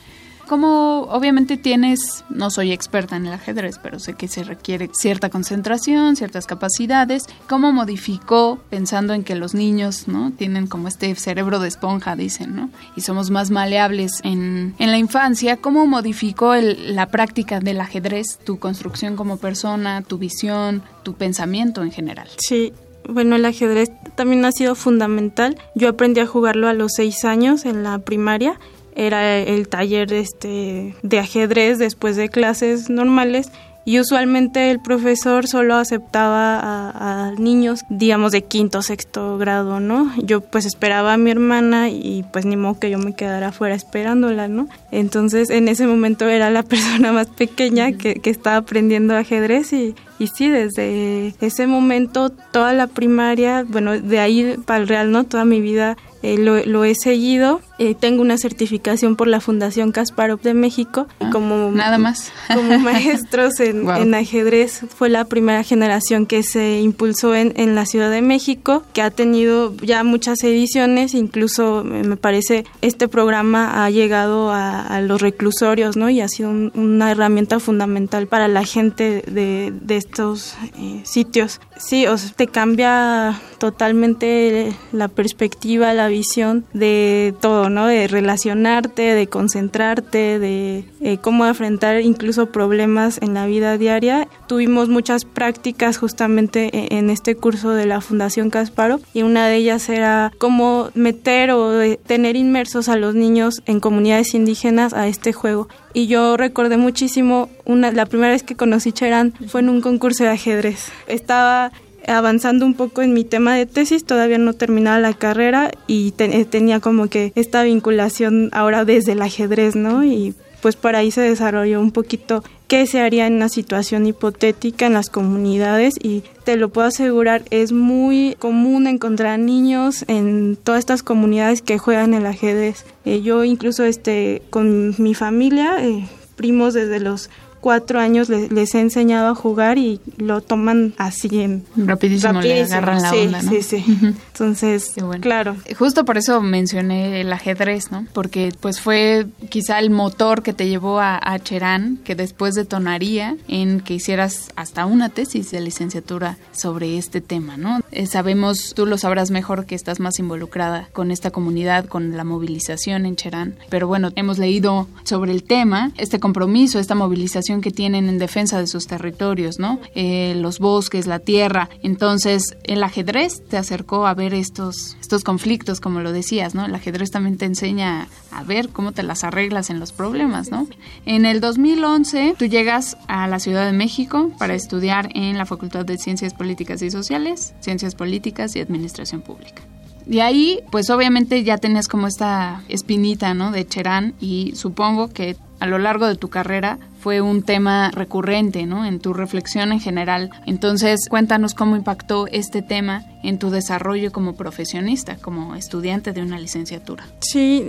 Como 0.51 1.03
obviamente 1.03 1.57
tienes, 1.57 2.25
no 2.29 2.51
soy 2.51 2.73
experta 2.73 3.15
en 3.15 3.25
el 3.25 3.35
ajedrez, 3.35 3.79
pero 3.81 4.01
sé 4.01 4.15
que 4.15 4.27
se 4.27 4.43
requiere 4.43 4.91
cierta 4.93 5.31
concentración, 5.31 6.17
ciertas 6.17 6.49
capacidades, 6.49 7.27
¿cómo 7.49 7.71
modificó 7.71 8.59
pensando 8.69 9.15
en 9.15 9.23
que 9.23 9.37
los 9.37 9.55
niños, 9.55 10.09
¿no? 10.09 10.33
Tienen 10.33 10.67
como 10.67 10.89
este 10.89 11.15
cerebro 11.15 11.61
de 11.61 11.69
esponja, 11.69 12.17
dicen, 12.17 12.57
¿no? 12.57 12.69
Y 12.97 13.03
somos 13.03 13.31
más 13.31 13.53
maleables 13.53 14.19
en, 14.25 14.75
en 14.81 14.91
la 14.91 14.99
infancia, 14.99 15.57
¿cómo 15.57 15.87
modificó 15.87 16.57
la 16.57 17.07
práctica 17.07 17.61
del 17.61 17.81
ajedrez, 17.81 18.41
tu 18.43 18.59
construcción 18.59 19.15
como 19.15 19.37
persona, 19.37 20.03
tu 20.03 20.19
visión, 20.19 20.83
tu 21.05 21.15
pensamiento 21.15 21.85
en 21.85 21.93
general? 21.93 22.27
Sí, 22.39 22.73
bueno, 23.09 23.37
el 23.37 23.45
ajedrez 23.45 23.93
también 24.17 24.45
ha 24.45 24.51
sido 24.51 24.75
fundamental. 24.75 25.57
Yo 25.77 25.89
aprendí 25.89 26.19
a 26.19 26.27
jugarlo 26.27 26.67
a 26.67 26.75
los 26.75 26.91
seis 26.97 27.25
años 27.25 27.67
en 27.67 27.85
la 27.85 28.01
primaria 28.01 28.59
era 29.07 29.39
el 29.39 29.69
taller 29.69 30.13
este, 30.13 30.95
de 31.03 31.19
ajedrez 31.19 31.79
después 31.79 32.17
de 32.17 32.29
clases 32.29 32.91
normales 32.91 33.51
y 33.85 33.99
usualmente 33.99 34.71
el 34.71 34.79
profesor 34.79 35.47
solo 35.47 35.75
aceptaba 35.75 36.61
a, 36.63 37.33
niños, 37.39 37.81
digamos, 37.89 38.31
de 38.33 38.43
quinto, 38.43 38.83
sexto 38.83 39.39
grado, 39.39 39.81
¿no? 39.81 40.13
Yo 40.23 40.43
pues 40.43 40.67
esperaba 40.67 41.15
a 41.15 41.17
mi 41.17 41.31
hermana 41.31 41.89
y 41.89 42.25
pues 42.31 42.45
ni 42.45 42.57
modo 42.57 42.79
que 42.79 42.91
yo 42.91 42.99
me 42.99 43.15
quedara 43.15 43.49
afuera 43.49 43.75
esperándola, 43.75 44.49
¿no? 44.49 44.69
Entonces 44.91 45.49
en 45.49 45.69
ese 45.69 45.87
momento 45.87 46.29
era 46.29 46.51
la 46.51 46.63
persona 46.65 47.13
más 47.13 47.29
pequeña 47.29 47.93
que, 47.93 48.17
que 48.17 48.31
estaba 48.31 48.57
aprendiendo 48.57 49.17
ajedrez 49.17 49.73
y, 49.73 49.95
y 50.19 50.27
sí, 50.27 50.49
desde 50.49 51.35
ese 51.41 51.67
momento 51.67 52.29
toda 52.31 52.75
la 52.75 52.87
primaria, 52.87 53.65
bueno, 53.67 53.99
de 53.99 54.19
ahí 54.21 54.57
para 54.67 54.81
el 54.81 54.89
real, 54.89 55.11
¿no? 55.11 55.25
Toda 55.25 55.47
mi 55.47 55.61
vida 55.61 55.97
eh, 56.23 56.37
lo, 56.37 56.63
lo, 56.67 56.85
he 56.85 56.95
seguido 56.95 57.63
Eh, 57.81 57.95
tengo 57.95 58.21
una 58.21 58.37
certificación 58.37 59.17
por 59.17 59.27
la 59.27 59.41
Fundación 59.41 59.91
Kasparov 59.91 60.43
de 60.43 60.53
México. 60.53 61.07
Ah, 61.19 61.31
como, 61.33 61.71
nada 61.73 61.97
más. 61.97 62.31
Como 62.55 62.79
maestros 62.79 63.59
en, 63.59 63.89
en, 63.97 64.15
ajedrez. 64.15 64.83
Fue 64.95 65.09
la 65.09 65.25
primera 65.25 65.63
generación 65.63 66.27
que 66.27 66.43
se 66.43 66.81
impulsó 66.81 67.35
en, 67.35 67.55
en, 67.57 67.75
la 67.75 67.87
Ciudad 67.87 68.11
de 68.11 68.21
México, 68.21 68.83
que 68.93 69.01
ha 69.01 69.11
tenido 69.11 69.75
ya 69.79 70.05
muchas 70.05 70.45
ediciones. 70.45 71.15
Incluso 71.15 71.83
me 71.83 72.19
parece 72.19 72.67
este 72.83 73.09
programa 73.09 73.83
ha 73.83 73.89
llegado 73.89 74.51
a, 74.51 74.83
a 74.83 75.01
los 75.01 75.23
reclusorios, 75.23 75.97
¿no? 75.97 76.11
Y 76.11 76.21
ha 76.21 76.29
sido 76.29 76.51
un, 76.51 76.73
una 76.75 77.11
herramienta 77.11 77.61
fundamental 77.61 78.27
para 78.27 78.47
la 78.47 78.65
gente 78.65 79.25
de, 79.27 79.73
de 79.73 79.97
estos 79.97 80.55
eh, 80.77 81.01
sitios. 81.05 81.63
Sí, 81.79 82.07
o 82.07 82.19
sea, 82.19 82.31
te 82.37 82.47
cambia 82.47 83.41
totalmente 83.59 84.77
la 84.93 85.09
perspectiva, 85.09 85.95
la 85.95 86.09
visión 86.09 86.67
de 86.75 87.35
todo, 87.41 87.70
¿no? 87.71 87.87
De 87.87 88.09
relacionarte, 88.09 89.15
de 89.15 89.27
concentrarte, 89.27 90.39
de 90.39 90.85
eh, 91.01 91.19
cómo 91.19 91.45
afrontar 91.45 92.01
incluso 92.01 92.47
problemas 92.47 93.19
en 93.23 93.35
la 93.35 93.47
vida 93.47 93.79
diaria. 93.79 94.29
Tuvimos 94.47 94.89
muchas 94.89 95.25
prácticas 95.25 95.99
justamente 95.99 96.71
en, 96.73 96.99
en 96.99 97.11
este 97.11 97.35
curso 97.35 97.71
de 97.71 97.87
la 97.87 98.01
Fundación 98.01 98.51
Kasparov 98.51 99.01
y 99.15 99.23
una 99.23 99.47
de 99.47 99.57
ellas 99.57 99.89
era 99.89 100.33
cómo 100.39 100.91
meter 100.95 101.51
o 101.53 101.97
tener 102.07 102.37
inmersos 102.37 102.89
a 102.89 102.97
los 102.97 103.15
niños 103.15 103.63
en 103.67 103.81
comunidades 103.81 104.35
indígenas 104.35 104.93
a 104.93 105.09
este 105.09 105.33
juego. 105.33 105.69
Y 105.93 106.07
yo 106.07 106.37
recordé 106.37 106.77
muchísimo 106.77 107.49
una 107.65 107.91
la 107.91 108.07
primera 108.07 108.33
vez 108.33 108.43
que 108.43 108.57
conocí 108.57 108.93
Cherán 108.93 109.35
fue 109.49 109.61
en 109.61 109.69
un 109.69 109.81
concurso 109.81 110.25
de 110.25 110.31
ajedrez. 110.31 110.93
Estaba 111.07 111.73
avanzando 112.11 112.67
un 112.67 112.75
poco 112.75 113.03
en 113.03 113.13
mi 113.13 113.25
tema 113.25 113.55
de 113.55 113.67
tesis, 113.67 114.05
todavía 114.05 114.39
no 114.39 114.53
terminaba 114.55 114.99
la 114.99 115.15
carrera 115.15 115.71
y 115.87 116.13
te, 116.13 116.45
tenía 116.45 116.81
como 116.81 117.09
que 117.09 117.33
esta 117.35 117.63
vinculación 117.63 118.51
ahora 118.53 118.85
desde 118.85 119.13
el 119.13 119.23
ajedrez, 119.23 119.77
¿no? 119.77 120.05
Y 120.05 120.35
pues 120.61 120.77
por 120.77 120.97
ahí 120.97 121.11
se 121.11 121.23
desarrolló 121.23 121.81
un 121.81 121.91
poquito 121.91 122.45
qué 122.69 122.87
se 122.87 123.01
haría 123.01 123.27
en 123.27 123.35
una 123.35 123.49
situación 123.49 124.07
hipotética 124.07 124.87
en 124.87 124.93
las 124.93 125.11
comunidades 125.11 125.95
y 126.01 126.23
te 126.45 126.57
lo 126.57 126.69
puedo 126.69 126.87
asegurar, 126.87 127.43
es 127.51 127.73
muy 127.73 128.37
común 128.39 128.87
encontrar 128.87 129.39
niños 129.39 130.05
en 130.07 130.57
todas 130.57 130.81
estas 130.81 131.03
comunidades 131.03 131.63
que 131.63 131.79
juegan 131.79 132.15
el 132.15 132.27
ajedrez. 132.27 132.85
Eh, 133.05 133.23
yo 133.23 133.45
incluso 133.45 133.85
este, 133.85 134.43
con 134.51 134.95
mi 134.99 135.15
familia, 135.15 135.85
eh, 135.85 136.07
primos 136.37 136.75
desde 136.75 137.01
los 137.01 137.31
cuatro 137.61 138.01
años 138.01 138.29
les, 138.29 138.51
les, 138.51 138.75
he 138.75 138.81
enseñado 138.81 139.29
a 139.29 139.35
jugar 139.35 139.79
y 139.79 140.01
lo 140.17 140.41
toman 140.41 140.95
así 140.99 141.41
en 141.41 141.65
rapidísimo, 141.77 142.35
rapidísimo. 142.35 142.41
le 142.43 142.63
agarran 142.63 143.03
la 143.03 143.11
sí, 143.11 143.17
onda, 143.19 143.43
¿no? 143.43 143.51
Sí, 143.51 143.63
sí. 143.63 143.85
Uh 143.87 143.91
-huh. 143.91 144.15
Entonces, 144.33 144.95
bueno. 145.01 145.21
claro. 145.21 145.57
Justo 145.79 146.05
por 146.05 146.19
eso 146.19 146.41
mencioné 146.41 147.21
el 147.21 147.33
ajedrez, 147.33 147.91
¿no? 147.91 148.07
Porque 148.13 148.53
pues 148.61 148.81
fue 148.81 149.27
quizá 149.49 149.79
el 149.79 149.91
motor 149.91 150.43
que 150.43 150.53
te 150.53 150.69
llevó 150.69 151.01
a, 151.01 151.19
a 151.23 151.39
Cherán, 151.39 151.99
que 152.05 152.15
después 152.15 152.55
detonaría 152.55 153.37
en 153.49 153.81
que 153.81 153.95
hicieras 153.95 154.51
hasta 154.57 154.87
una 154.87 155.09
tesis 155.09 155.51
de 155.51 155.61
licenciatura 155.61 156.39
sobre 156.53 156.97
este 156.99 157.21
tema, 157.21 157.57
¿no? 157.57 157.81
Eh, 157.93 158.07
sabemos, 158.07 158.73
tú 158.75 158.87
lo 158.87 158.97
sabrás 158.99 159.31
mejor 159.31 159.67
que 159.67 159.75
estás 159.75 160.01
más 160.01 160.19
involucrada 160.19 160.89
con 160.93 161.11
esta 161.11 161.31
comunidad, 161.31 161.87
con 161.87 162.17
la 162.17 162.25
movilización 162.25 163.07
en 163.07 163.17
Cherán, 163.17 163.57
pero 163.69 163.87
bueno, 163.89 164.11
hemos 164.17 164.39
leído 164.39 164.87
sobre 165.05 165.33
el 165.33 165.43
tema, 165.43 165.93
este 165.97 166.21
compromiso, 166.21 166.79
esta 166.79 166.95
movilización 166.95 167.50
que 167.59 167.73
tienen 167.73 168.09
en 168.09 168.19
defensa 168.19 168.61
de 168.61 168.69
sus 168.69 168.87
territorios, 168.87 169.59
¿no? 169.59 169.81
Eh, 169.97 170.35
los 170.37 170.61
bosques, 170.61 171.09
la 171.09 171.19
tierra. 171.19 171.69
Entonces, 171.83 172.57
el 172.63 172.83
ajedrez 172.85 173.43
te 173.49 173.57
acercó 173.57 174.07
a 174.07 174.15
ver 174.15 174.33
estos, 174.33 174.97
estos 175.01 175.25
conflictos, 175.25 175.81
como 175.81 176.01
lo 176.01 176.13
decías, 176.13 176.55
¿no? 176.55 176.67
El 176.67 176.75
ajedrez 176.75 177.11
también 177.11 177.37
te 177.37 177.47
enseña 177.47 178.07
a 178.31 178.45
ver 178.45 178.69
cómo 178.69 178.93
te 178.93 179.03
las 179.03 179.25
arreglas 179.25 179.71
en 179.71 179.81
los 179.81 179.91
problemas, 179.91 180.53
¿no? 180.53 180.69
En 181.07 181.27
el 181.27 181.41
2011, 181.41 182.37
tú 182.39 182.47
llegas 182.47 182.97
a 183.09 183.27
la 183.27 183.41
Ciudad 183.41 183.67
de 183.67 183.73
México 183.73 184.31
para 184.39 184.55
estudiar 184.55 185.09
en 185.15 185.37
la 185.37 185.47
Facultad 185.47 185.85
de 185.85 185.99
Ciencias 185.99 186.35
Políticas 186.35 186.83
y 186.83 186.91
Sociales, 186.91 187.55
Ciencias 187.61 187.97
Políticas 187.97 188.55
y 188.55 188.61
Administración 188.61 189.23
Pública. 189.23 189.63
De 190.07 190.23
ahí, 190.23 190.61
pues 190.73 190.91
obviamente 190.91 191.45
ya 191.45 191.59
tenías 191.59 191.87
como 191.87 192.07
esta 192.07 192.63
espinita, 192.69 193.35
¿no? 193.35 193.53
De 193.53 193.67
Cherán 193.67 194.15
y 194.21 194.53
supongo 194.57 195.09
que 195.09 195.37
a 195.61 195.67
lo 195.67 195.79
largo 195.79 196.07
de 196.07 196.17
tu 196.17 196.29
carrera 196.29 196.79
fue 197.01 197.21
un 197.21 197.43
tema 197.43 197.91
recurrente, 197.93 198.67
¿no? 198.67 198.85
En 198.85 199.01
tu 199.01 199.15
reflexión 199.15 199.73
en 199.73 199.81
general. 199.81 200.31
Entonces, 200.47 201.09
cuéntanos 201.09 201.55
cómo 201.55 201.77
impactó 201.77 202.27
este 202.27 202.61
tema 202.61 203.05
en 203.23 203.39
tu 203.39 203.51
desarrollo 203.51 204.13
como 204.13 204.35
profesionista, 204.35 205.17
como 205.17 205.55
estudiante 205.55 206.13
de 206.13 206.23
una 206.23 206.39
licenciatura. 206.39 207.07
Sí, 207.21 207.65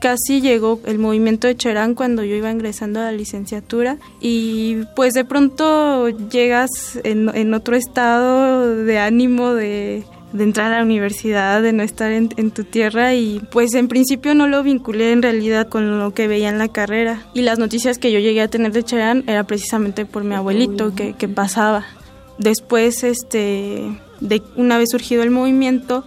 casi 0.00 0.40
llegó 0.40 0.80
el 0.86 0.98
movimiento 0.98 1.46
de 1.46 1.56
Cherán 1.56 1.94
cuando 1.94 2.22
yo 2.24 2.36
iba 2.36 2.50
ingresando 2.50 3.00
a 3.00 3.04
la 3.04 3.12
licenciatura 3.12 3.98
y 4.20 4.84
pues 4.94 5.14
de 5.14 5.24
pronto 5.24 6.08
llegas 6.08 6.98
en, 7.04 7.34
en 7.34 7.54
otro 7.54 7.76
estado 7.76 8.76
de 8.76 8.98
ánimo, 8.98 9.54
de 9.54 10.04
de 10.32 10.44
entrar 10.44 10.72
a 10.72 10.78
la 10.78 10.84
universidad, 10.84 11.62
de 11.62 11.72
no 11.72 11.82
estar 11.82 12.12
en, 12.12 12.28
en, 12.36 12.50
tu 12.50 12.64
tierra 12.64 13.14
y 13.14 13.40
pues 13.50 13.74
en 13.74 13.88
principio 13.88 14.34
no 14.34 14.46
lo 14.46 14.62
vinculé 14.62 15.12
en 15.12 15.22
realidad 15.22 15.68
con 15.68 15.98
lo 15.98 16.12
que 16.12 16.28
veía 16.28 16.48
en 16.48 16.58
la 16.58 16.68
carrera 16.68 17.22
y 17.34 17.42
las 17.42 17.58
noticias 17.58 17.98
que 17.98 18.12
yo 18.12 18.18
llegué 18.18 18.42
a 18.42 18.48
tener 18.48 18.72
de 18.72 18.82
Cherán 18.82 19.24
era 19.26 19.44
precisamente 19.44 20.04
por 20.04 20.24
mi 20.24 20.34
abuelito 20.34 20.94
que, 20.94 21.14
que 21.14 21.28
pasaba. 21.28 21.86
Después, 22.38 23.02
este, 23.04 24.00
de 24.20 24.42
una 24.56 24.78
vez 24.78 24.90
surgido 24.90 25.22
el 25.22 25.30
movimiento, 25.30 26.04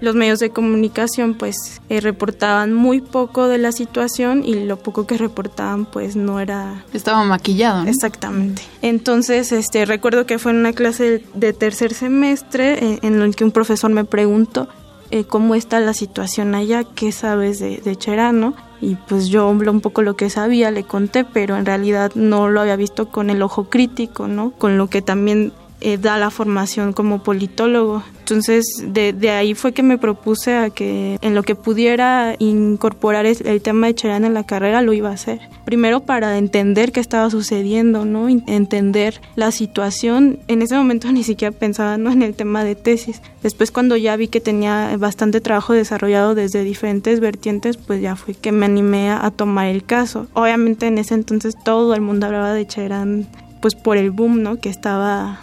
los 0.00 0.14
medios 0.14 0.38
de 0.38 0.50
comunicación 0.50 1.34
pues 1.34 1.80
eh, 1.88 2.00
reportaban 2.00 2.72
muy 2.72 3.00
poco 3.00 3.48
de 3.48 3.58
la 3.58 3.72
situación 3.72 4.42
y 4.44 4.54
lo 4.64 4.76
poco 4.78 5.06
que 5.06 5.16
reportaban 5.16 5.86
pues 5.86 6.16
no 6.16 6.40
era 6.40 6.84
estaba 6.92 7.24
maquillado 7.24 7.84
¿no? 7.84 7.90
exactamente 7.90 8.62
entonces 8.82 9.52
este 9.52 9.84
recuerdo 9.84 10.26
que 10.26 10.38
fue 10.38 10.52
en 10.52 10.58
una 10.58 10.72
clase 10.72 11.24
de 11.34 11.52
tercer 11.52 11.94
semestre 11.94 12.98
en, 13.02 13.14
en 13.14 13.22
el 13.22 13.36
que 13.36 13.44
un 13.44 13.52
profesor 13.52 13.90
me 13.90 14.04
preguntó 14.04 14.68
eh, 15.10 15.24
cómo 15.24 15.54
está 15.54 15.80
la 15.80 15.92
situación 15.92 16.54
allá 16.54 16.84
qué 16.84 17.12
sabes 17.12 17.58
de, 17.58 17.78
de 17.78 17.96
Cherán 17.96 18.40
¿no? 18.40 18.54
y 18.80 18.94
pues 18.94 19.28
yo 19.28 19.48
un 19.48 19.80
poco 19.80 20.02
lo 20.02 20.14
que 20.14 20.30
sabía 20.30 20.70
le 20.70 20.84
conté 20.84 21.24
pero 21.24 21.56
en 21.56 21.66
realidad 21.66 22.12
no 22.14 22.48
lo 22.48 22.60
había 22.60 22.76
visto 22.76 23.08
con 23.08 23.28
el 23.28 23.42
ojo 23.42 23.64
crítico 23.64 24.28
no 24.28 24.52
con 24.52 24.78
lo 24.78 24.88
que 24.88 25.02
también 25.02 25.52
eh, 25.80 25.98
da 25.98 26.18
la 26.18 26.30
formación 26.30 26.92
como 26.92 27.22
politólogo. 27.22 28.02
Entonces, 28.20 28.64
de, 28.84 29.12
de, 29.12 29.30
ahí 29.30 29.54
fue 29.54 29.72
que 29.72 29.82
me 29.82 29.98
propuse 29.98 30.54
a 30.54 30.70
que 30.70 31.18
en 31.20 31.34
lo 31.34 31.42
que 31.42 31.56
pudiera 31.56 32.36
incorporar 32.38 33.26
el, 33.26 33.36
el, 33.44 33.60
tema 33.62 33.88
de 33.88 33.94
Cherán 33.94 34.24
en 34.24 34.34
la 34.34 34.44
carrera 34.44 34.82
lo 34.82 34.92
iba 34.92 35.08
a 35.08 35.14
hacer. 35.14 35.40
Primero 35.64 36.00
para 36.00 36.38
entender 36.38 36.92
qué 36.92 37.00
estaba 37.00 37.28
sucediendo, 37.30 38.04
¿no? 38.04 38.28
Entender 38.28 39.20
la 39.34 39.50
situación. 39.50 40.38
En 40.48 40.62
ese 40.62 40.76
momento 40.76 41.10
ni 41.12 41.24
siquiera 41.24 41.50
pensaba 41.50 41.96
¿no? 41.96 42.12
en 42.12 42.22
el 42.22 42.34
tema 42.34 42.62
de 42.62 42.74
tesis. 42.76 43.20
Después 43.42 43.72
cuando 43.72 43.96
ya 43.96 44.14
vi 44.16 44.28
que 44.28 44.40
tenía 44.40 44.94
bastante 44.98 45.40
trabajo 45.40 45.72
desarrollado 45.72 46.34
desde 46.34 46.62
diferentes 46.62 47.20
vertientes, 47.20 47.78
pues 47.78 48.00
ya 48.00 48.16
fue 48.16 48.34
que 48.34 48.52
me 48.52 48.66
animé 48.66 49.10
a, 49.10 49.24
a 49.24 49.30
tomar 49.30 49.66
el 49.66 49.82
caso. 49.82 50.28
Obviamente 50.34 50.86
en 50.86 50.98
ese 50.98 51.14
entonces 51.14 51.56
todo 51.64 51.94
el 51.94 52.00
mundo 52.00 52.26
hablaba 52.26 52.52
de 52.52 52.66
Cherán 52.66 53.26
pues 53.60 53.74
por 53.74 53.96
el 53.96 54.10
boom, 54.10 54.42
¿no? 54.42 54.60
Que 54.60 54.68
estaba 54.68 55.40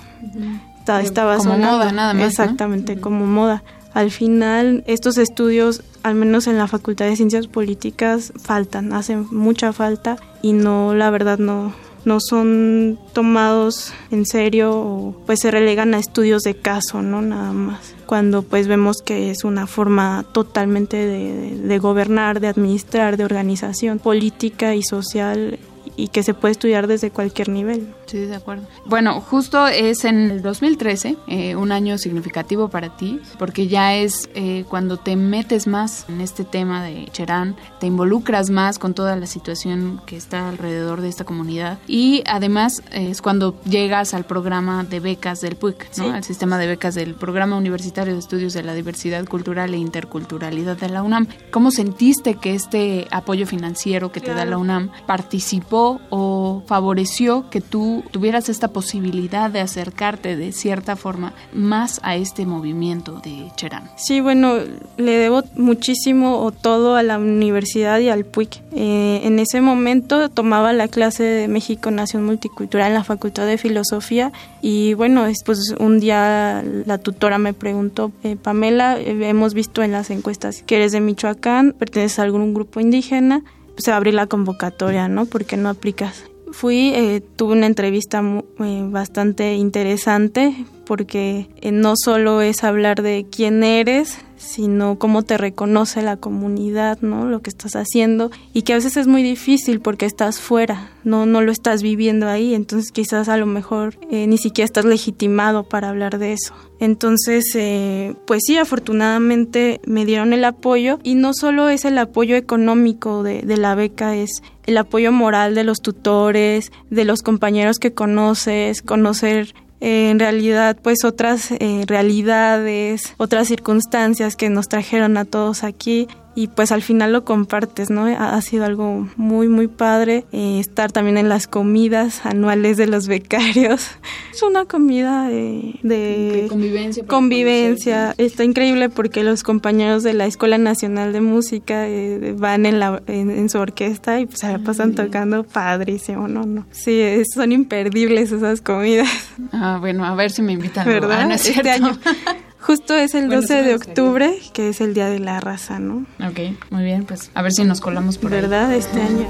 estaba, 0.79 1.01
estaba 1.01 1.38
como 1.38 1.51
sonando. 1.51 1.77
moda 1.77 1.91
nada 1.91 2.13
más 2.13 2.24
exactamente 2.24 2.95
¿no? 2.95 3.01
como 3.01 3.25
moda 3.25 3.63
al 3.93 4.12
final 4.12 4.83
estos 4.88 5.17
estudios 5.17 5.83
al 6.03 6.15
menos 6.15 6.47
en 6.47 6.57
la 6.57 6.67
facultad 6.67 7.05
de 7.05 7.15
ciencias 7.15 7.47
políticas 7.47 8.31
faltan 8.41 8.93
hacen 8.93 9.27
mucha 9.31 9.74
falta 9.74 10.17
y 10.41 10.53
no 10.53 10.93
la 10.93 11.09
verdad 11.09 11.39
no 11.39 11.74
no 12.05 12.19
son 12.21 12.97
tomados 13.12 13.91
en 14.12 14.25
serio 14.25 14.71
o 14.71 15.15
pues 15.25 15.39
se 15.41 15.51
relegan 15.51 15.93
a 15.93 16.00
estudios 16.00 16.43
de 16.43 16.55
caso 16.55 17.01
no 17.01 17.21
nada 17.21 17.51
más 17.51 17.95
cuando 18.05 18.43
pues 18.43 18.67
vemos 18.67 19.01
que 19.01 19.31
es 19.31 19.43
una 19.43 19.67
forma 19.67 20.25
totalmente 20.31 20.97
de 21.05 21.79
gobernar 21.79 22.39
de 22.39 22.47
administrar 22.47 23.17
de 23.17 23.25
organización 23.25 24.00
política 24.00 24.75
y 24.75 24.83
social 24.83 25.59
y 25.97 26.09
que 26.09 26.24
se 26.24 26.33
puede 26.33 26.53
estudiar 26.53 26.88
desde 26.88 27.09
cualquier 27.09 27.50
nivel. 27.50 27.88
Sí, 28.08 28.20
de 28.20 28.36
acuerdo. 28.36 28.66
Bueno, 28.86 29.20
justo 29.20 29.68
es 29.68 30.06
en 30.06 30.32
el 30.32 30.42
2013, 30.42 31.18
eh, 31.28 31.56
un 31.56 31.74
año 31.74 31.98
significativo 31.98 32.70
para 32.70 32.96
ti, 32.96 33.20
porque 33.38 33.68
ya 33.68 33.96
es 33.96 34.30
eh, 34.34 34.64
cuando 34.70 34.96
te 34.96 35.18
metes 35.18 35.68
más 35.68 36.06
en 36.08 36.22
este 36.22 36.46
tema 36.46 36.84
de 36.84 37.10
Cherán, 37.12 37.58
te 37.80 37.88
involucras 37.88 38.50
más 38.50 38.80
con 38.80 38.94
toda 38.94 39.18
la 39.18 39.28
situación 39.28 40.02
que 40.06 40.16
está 40.16 40.48
alrededor 40.48 41.02
de 41.02 41.10
esta 41.10 41.26
comunidad 41.26 41.80
y 41.86 42.24
además 42.28 42.82
eh, 42.92 43.10
es 43.12 43.22
cuando 43.22 43.62
llegas 43.64 44.14
al 44.14 44.24
programa 44.24 44.86
de 44.86 45.02
becas 45.02 45.42
del 45.42 45.58
PUIC, 45.58 45.98
¿no? 45.98 46.04
Sí. 46.06 46.10
al 46.10 46.24
sistema 46.24 46.58
de 46.58 46.68
becas 46.68 46.96
del 46.96 47.14
Programa 47.14 47.58
Universitario 47.58 48.14
de 48.14 48.20
Estudios 48.20 48.54
de 48.54 48.64
la 48.64 48.74
Diversidad 48.74 49.26
Cultural 49.26 49.74
e 49.74 49.78
Interculturalidad 49.78 50.78
de 50.78 50.90
la 50.90 51.04
UNAM. 51.04 51.28
¿Cómo 51.52 51.72
sentiste 51.72 52.36
que 52.36 52.56
este 52.56 53.08
apoyo 53.12 53.46
financiero 53.46 54.12
que 54.14 54.22
claro. 54.22 54.40
te 54.40 54.46
da 54.46 54.50
la 54.50 54.58
UNAM 54.58 54.92
participó 55.06 56.00
o 56.10 56.64
favoreció 56.68 57.50
que 57.50 57.60
tú 57.60 57.97
tuvieras 58.12 58.50
esta 58.50 58.70
posibilidad 58.70 59.50
de 59.50 59.60
acercarte 59.60 60.36
de 60.36 60.51
cierta 60.51 60.96
forma 60.96 61.34
más 61.54 62.00
a 62.04 62.16
este 62.16 62.46
movimiento 62.46 63.20
de 63.24 63.51
Cherán? 63.56 63.89
Sí, 63.96 64.22
bueno, 64.22 64.56
le 64.98 65.12
debo 65.18 65.44
muchísimo 65.56 66.42
o 66.42 66.51
todo 66.51 66.96
a 66.96 67.04
la 67.04 67.18
universidad 67.18 68.00
y 68.00 68.10
al 68.10 68.25
PUIC. 68.25 68.62
Eh, 68.74 69.22
en 69.24 69.39
ese 69.39 69.62
momento 69.62 70.30
tomaba 70.30 70.74
la 70.74 70.88
clase 70.88 71.24
de 71.24 71.48
México 71.48 71.92
Nación 71.92 72.25
Multicultural 72.25 72.88
en 72.88 72.94
la 72.94 73.04
Facultad 73.04 73.46
de 73.46 73.58
Filosofía 73.58 74.32
y 74.62 74.94
bueno, 74.94 75.25
pues 75.46 75.75
un 75.80 76.00
día 76.00 76.63
la 76.86 76.98
tutora 76.98 77.38
me 77.38 77.54
preguntó, 77.54 78.12
eh, 78.24 78.36
Pamela, 78.36 79.00
eh, 79.00 79.30
hemos 79.30 79.54
visto 79.54 79.84
en 79.84 79.92
las 79.92 80.10
encuestas 80.10 80.63
que 80.63 80.75
eres 80.75 80.92
de 80.92 81.01
Michoacán, 81.01 81.74
perteneces 81.77 82.20
a 82.20 82.24
algún 82.24 82.54
grupo 82.54 82.80
indígena, 82.80 83.44
pues 83.75 83.88
abrí 83.88 84.12
la 84.12 84.27
convocatoria, 84.27 85.08
¿no? 85.08 85.25
¿Por 85.25 85.46
qué 85.46 85.58
no 85.58 85.70
aplicas? 85.70 86.24
Fui, 86.58 86.92
eh, 86.96 87.22
tuve 87.36 87.54
una 87.54 87.68
entrevista 87.68 88.24
bastante 88.58 89.54
interesante 89.54 90.56
porque 90.88 91.48
no 91.72 91.94
solo 91.96 92.42
es 92.42 92.64
hablar 92.64 93.04
de 93.04 93.28
quién 93.30 93.64
eres, 93.64 94.18
sino 94.38 94.98
cómo 94.98 95.22
te 95.22 95.38
reconoce 95.38 96.02
la 96.02 96.18
comunidad, 96.18 97.00
¿no? 97.02 97.26
Lo 97.26 97.44
que 97.44 97.52
estás 97.52 97.76
haciendo 97.76 98.32
y 98.54 98.64
que 98.64 98.74
a 98.74 98.78
veces 98.78 98.98
es 98.98 99.06
muy 99.06 99.22
difícil 99.22 99.82
porque 99.82 100.08
estás 100.08 100.40
fuera, 100.40 100.90
no 101.04 101.28
no 101.28 101.42
lo 101.42 101.52
estás 101.52 101.84
viviendo 101.84 102.28
ahí, 102.28 102.56
entonces 102.56 102.92
quizás 102.92 103.30
a 103.30 103.38
lo 103.38 103.46
mejor 103.46 103.96
eh, 104.10 104.26
ni 104.26 104.40
siquiera 104.40 104.66
estás 104.66 104.86
legitimado 104.86 105.64
para 105.64 105.90
hablar 105.90 106.18
de 106.18 106.34
eso. 106.34 106.56
Entonces, 106.80 107.46
eh, 107.56 108.16
pues 108.26 108.44
sí, 108.46 108.58
afortunadamente 108.58 109.82
me 109.86 110.06
dieron 110.06 110.34
el 110.34 110.46
apoyo 110.46 111.00
y 111.04 111.16
no 111.16 111.34
solo 111.34 111.70
es 111.70 111.86
el 111.86 111.98
apoyo 111.98 112.36
económico 112.36 113.22
de, 113.22 113.42
de 113.42 113.58
la 113.58 113.76
beca, 113.76 114.16
es 114.16 114.42
el 114.67 114.77
apoyo 114.77 115.12
moral 115.12 115.55
de 115.55 115.63
los 115.63 115.81
tutores, 115.81 116.71
de 116.89 117.05
los 117.05 117.24
compañeros 117.24 117.79
que 117.79 117.93
conoces, 117.93 118.81
conocer 118.81 119.55
en 119.79 120.19
realidad 120.19 120.77
pues 120.81 121.03
otras 121.03 121.51
eh, 121.51 121.83
realidades, 121.88 123.13
otras 123.17 123.47
circunstancias 123.47 124.36
que 124.36 124.50
nos 124.50 124.67
trajeron 124.67 125.17
a 125.17 125.25
todos 125.25 125.63
aquí 125.63 126.07
y 126.38 126.46
pues 126.50 126.72
al 126.72 126.84
final 126.84 127.13
lo 127.13 127.25
compartes, 127.25 127.89
¿no? 127.89 128.06
Ha, 128.06 128.39
sido 128.44 128.63
algo 128.63 129.10
muy, 129.15 129.48
muy 129.48 129.67
padre 129.67 130.24
eh, 130.32 130.60
estar 130.60 130.91
también 130.91 131.17
en 131.17 131.29
las 131.29 131.48
comidas 131.48 132.27
anuales 132.27 132.77
de 132.77 132.86
los 132.86 133.08
becarios. 133.08 133.89
Es 134.32 134.44
una 134.44 134.65
comida 134.65 135.27
de, 135.29 136.46
convivencia. 136.48 137.08
Convivencia. 137.08 138.13
Está 138.20 138.44
increíble 138.44 138.89
porque 138.89 139.24
los 139.24 139.41
compañeros 139.41 140.03
de 140.03 140.13
la 140.13 140.27
Escuela 140.27 140.60
Nacional 140.60 141.12
de 141.12 141.22
Música 141.22 141.88
eh, 141.88 142.36
van 142.38 142.67
en, 142.67 142.79
la, 142.79 143.01
en, 143.08 143.50
su 143.50 143.58
orquesta 143.58 144.20
y 144.20 144.27
pues 144.27 144.41
se 144.41 144.51
la 144.51 144.60
pasan 144.60 144.94
tocando 144.94 145.44
padrísimo, 145.44 146.27
¿no? 146.27 146.44
no. 146.44 146.67
Sí, 146.70 147.01
son 147.34 147.51
imperdibles 147.51 148.32
esas 148.32 148.62
comidas. 148.62 149.10
Ah, 149.51 149.77
bueno, 149.79 150.06
a 150.06 150.13
ver 150.13 150.29
si 150.29 150.44
me 150.44 150.53
invitan. 150.53 150.86
¿Verdad? 150.86 151.32
este 151.32 151.67
año. 151.67 151.98
Justo 152.60 152.96
es 152.96 153.14
el 153.16 153.30
12 153.30 153.64
de 153.64 153.76
octubre, 153.76 154.40
que 154.54 154.70
es 154.70 154.82
el 154.82 154.94
Día 154.94 155.08
de 155.08 155.20
la 155.20 155.40
Raza, 155.40 155.80
¿no? 155.80 156.06
Ok, 156.20 156.40
muy 156.70 156.84
bien, 156.84 157.06
pues 157.06 157.32
a 157.34 157.42
ver 157.42 157.52
si 157.52 157.64
nos 157.64 157.82
colamos 157.82 158.18
por 158.18 158.32
¿Verdad? 158.32 158.74
Este 158.74 159.02
año. 159.02 159.28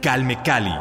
Calme 0.00 0.42
Cali 0.42 0.72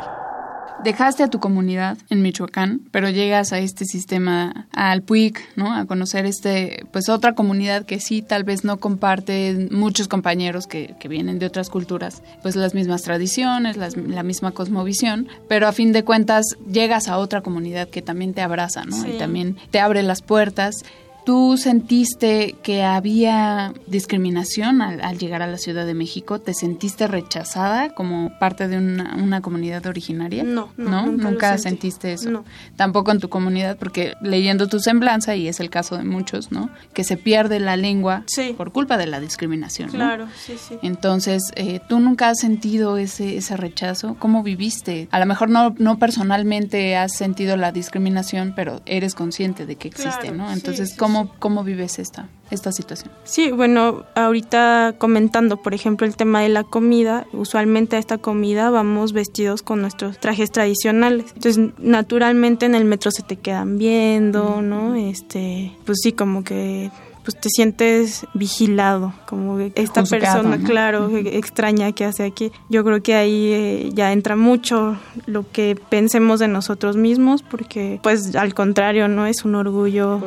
dejaste 0.83 1.23
a 1.23 1.27
tu 1.27 1.39
comunidad 1.39 1.97
en 2.09 2.21
Michoacán, 2.21 2.81
pero 2.91 3.09
llegas 3.09 3.53
a 3.53 3.59
este 3.59 3.85
sistema, 3.85 4.67
al 4.71 5.01
PUIC, 5.01 5.39
¿no? 5.55 5.73
A 5.73 5.85
conocer 5.85 6.25
este, 6.25 6.85
pues 6.91 7.09
otra 7.09 7.33
comunidad 7.33 7.85
que 7.85 7.99
sí 7.99 8.21
tal 8.21 8.43
vez 8.43 8.63
no 8.63 8.77
comparte 8.77 9.67
muchos 9.71 10.07
compañeros 10.07 10.67
que, 10.67 10.95
que 10.99 11.07
vienen 11.07 11.39
de 11.39 11.45
otras 11.45 11.69
culturas, 11.69 12.21
pues 12.41 12.55
las 12.55 12.73
mismas 12.73 13.01
tradiciones, 13.03 13.77
la 13.77 14.23
misma 14.23 14.51
cosmovisión, 14.51 15.27
pero 15.47 15.67
a 15.67 15.71
fin 15.71 15.91
de 15.91 16.03
cuentas 16.03 16.45
llegas 16.71 17.07
a 17.07 17.17
otra 17.17 17.41
comunidad 17.41 17.89
que 17.89 18.01
también 18.01 18.33
te 18.33 18.41
abraza, 18.41 18.85
¿no? 18.85 19.07
Y 19.07 19.17
también 19.17 19.57
te 19.71 19.79
abre 19.79 20.03
las 20.03 20.21
puertas 20.21 20.83
¿Tú 21.25 21.57
sentiste 21.57 22.55
que 22.63 22.83
había 22.83 23.73
discriminación 23.87 24.81
al, 24.81 25.17
llegar 25.17 25.41
a 25.41 25.47
la 25.47 25.57
Ciudad 25.57 25.85
de 25.85 25.93
México? 25.93 26.39
¿Te 26.39 26.53
sentiste 26.53 27.07
rechazada 27.07 27.89
como 27.89 28.31
parte 28.39 28.67
de 28.67 28.77
una, 28.77 29.41
comunidad 29.41 29.85
originaria? 29.85 30.43
No, 30.43 30.69
no, 30.77 31.05
nunca, 31.07 31.57
sentiste 31.57 32.13
eso. 32.13 32.31
No. 32.31 32.45
Tampoco 32.75 33.11
en 33.11 33.19
tu 33.19 33.29
comunidad, 33.29 33.77
porque 33.77 34.13
leyendo 34.21 34.67
tu 34.67 34.79
semblanza, 34.79 35.35
y 35.35 35.47
es 35.47 35.59
el 35.59 35.69
caso 35.69 35.97
de 35.97 36.03
muchos, 36.03 36.51
¿no? 36.51 36.69
Que 36.93 37.03
se 37.03 37.17
pierde 37.17 37.59
la 37.59 37.77
lengua 37.77 38.23
por 38.57 38.71
culpa 38.71 38.97
de 38.97 39.07
la 39.07 39.19
discriminación. 39.19 39.89
Claro, 39.89 40.27
sí, 40.35 40.55
sí. 40.57 40.77
Entonces, 40.81 41.51
eh, 41.55 41.79
¿tú 41.87 41.99
nunca 41.99 42.29
has 42.29 42.39
sentido 42.39 42.97
ese, 42.97 43.37
ese 43.37 43.57
rechazo? 43.57 44.15
¿Cómo 44.19 44.43
viviste? 44.43 45.07
A 45.11 45.19
lo 45.19 45.25
mejor 45.25 45.49
no, 45.49 45.75
no 45.77 45.99
personalmente 45.99 46.95
has 46.95 47.15
sentido 47.15 47.57
la 47.57 47.71
discriminación, 47.71 48.53
pero 48.55 48.81
eres 48.85 49.15
consciente 49.15 49.65
de 49.65 49.75
que 49.75 49.89
existe, 49.89 50.31
¿no? 50.31 50.51
Entonces, 50.51 50.95
¿cómo 50.97 51.18
¿Cómo, 51.39 51.63
vives 51.63 51.99
esta, 51.99 52.29
esta 52.51 52.71
situación? 52.71 53.11
Sí, 53.23 53.51
bueno, 53.51 54.05
ahorita 54.15 54.95
comentando, 54.97 55.57
por 55.57 55.73
ejemplo, 55.73 56.05
el 56.05 56.15
tema 56.15 56.41
de 56.41 56.49
la 56.49 56.63
comida, 56.63 57.25
usualmente 57.33 57.95
a 57.95 57.99
esta 57.99 58.17
comida 58.17 58.69
vamos 58.69 59.13
vestidos 59.13 59.61
con 59.61 59.81
nuestros 59.81 60.19
trajes 60.19 60.51
tradicionales. 60.51 61.25
Entonces, 61.35 61.71
naturalmente 61.77 62.65
en 62.65 62.75
el 62.75 62.85
metro 62.85 63.11
se 63.11 63.23
te 63.23 63.35
quedan 63.35 63.77
viendo, 63.77 64.61
¿no? 64.61 64.95
Este, 64.95 65.75
pues 65.85 65.99
sí, 66.01 66.11
como 66.11 66.43
que 66.43 66.91
pues 67.29 67.41
te 67.41 67.49
sientes 67.49 68.25
vigilado, 68.33 69.13
como 69.27 69.59
esta 69.59 70.03
persona, 70.03 70.57
claro, 70.57 71.15
extraña 71.15 71.91
que 71.91 72.03
hace 72.03 72.23
aquí. 72.23 72.51
Yo 72.69 72.83
creo 72.83 73.03
que 73.03 73.13
ahí 73.13 73.51
eh, 73.53 73.89
ya 73.93 74.11
entra 74.13 74.35
mucho 74.35 74.97
lo 75.27 75.45
que 75.51 75.79
pensemos 75.89 76.39
de 76.39 76.47
nosotros 76.47 76.95
mismos, 76.95 77.43
porque 77.43 77.99
pues 78.01 78.35
al 78.35 78.55
contrario, 78.55 79.07
¿no? 79.07 79.27
Es 79.27 79.45
un 79.45 79.53
orgullo 79.53 80.19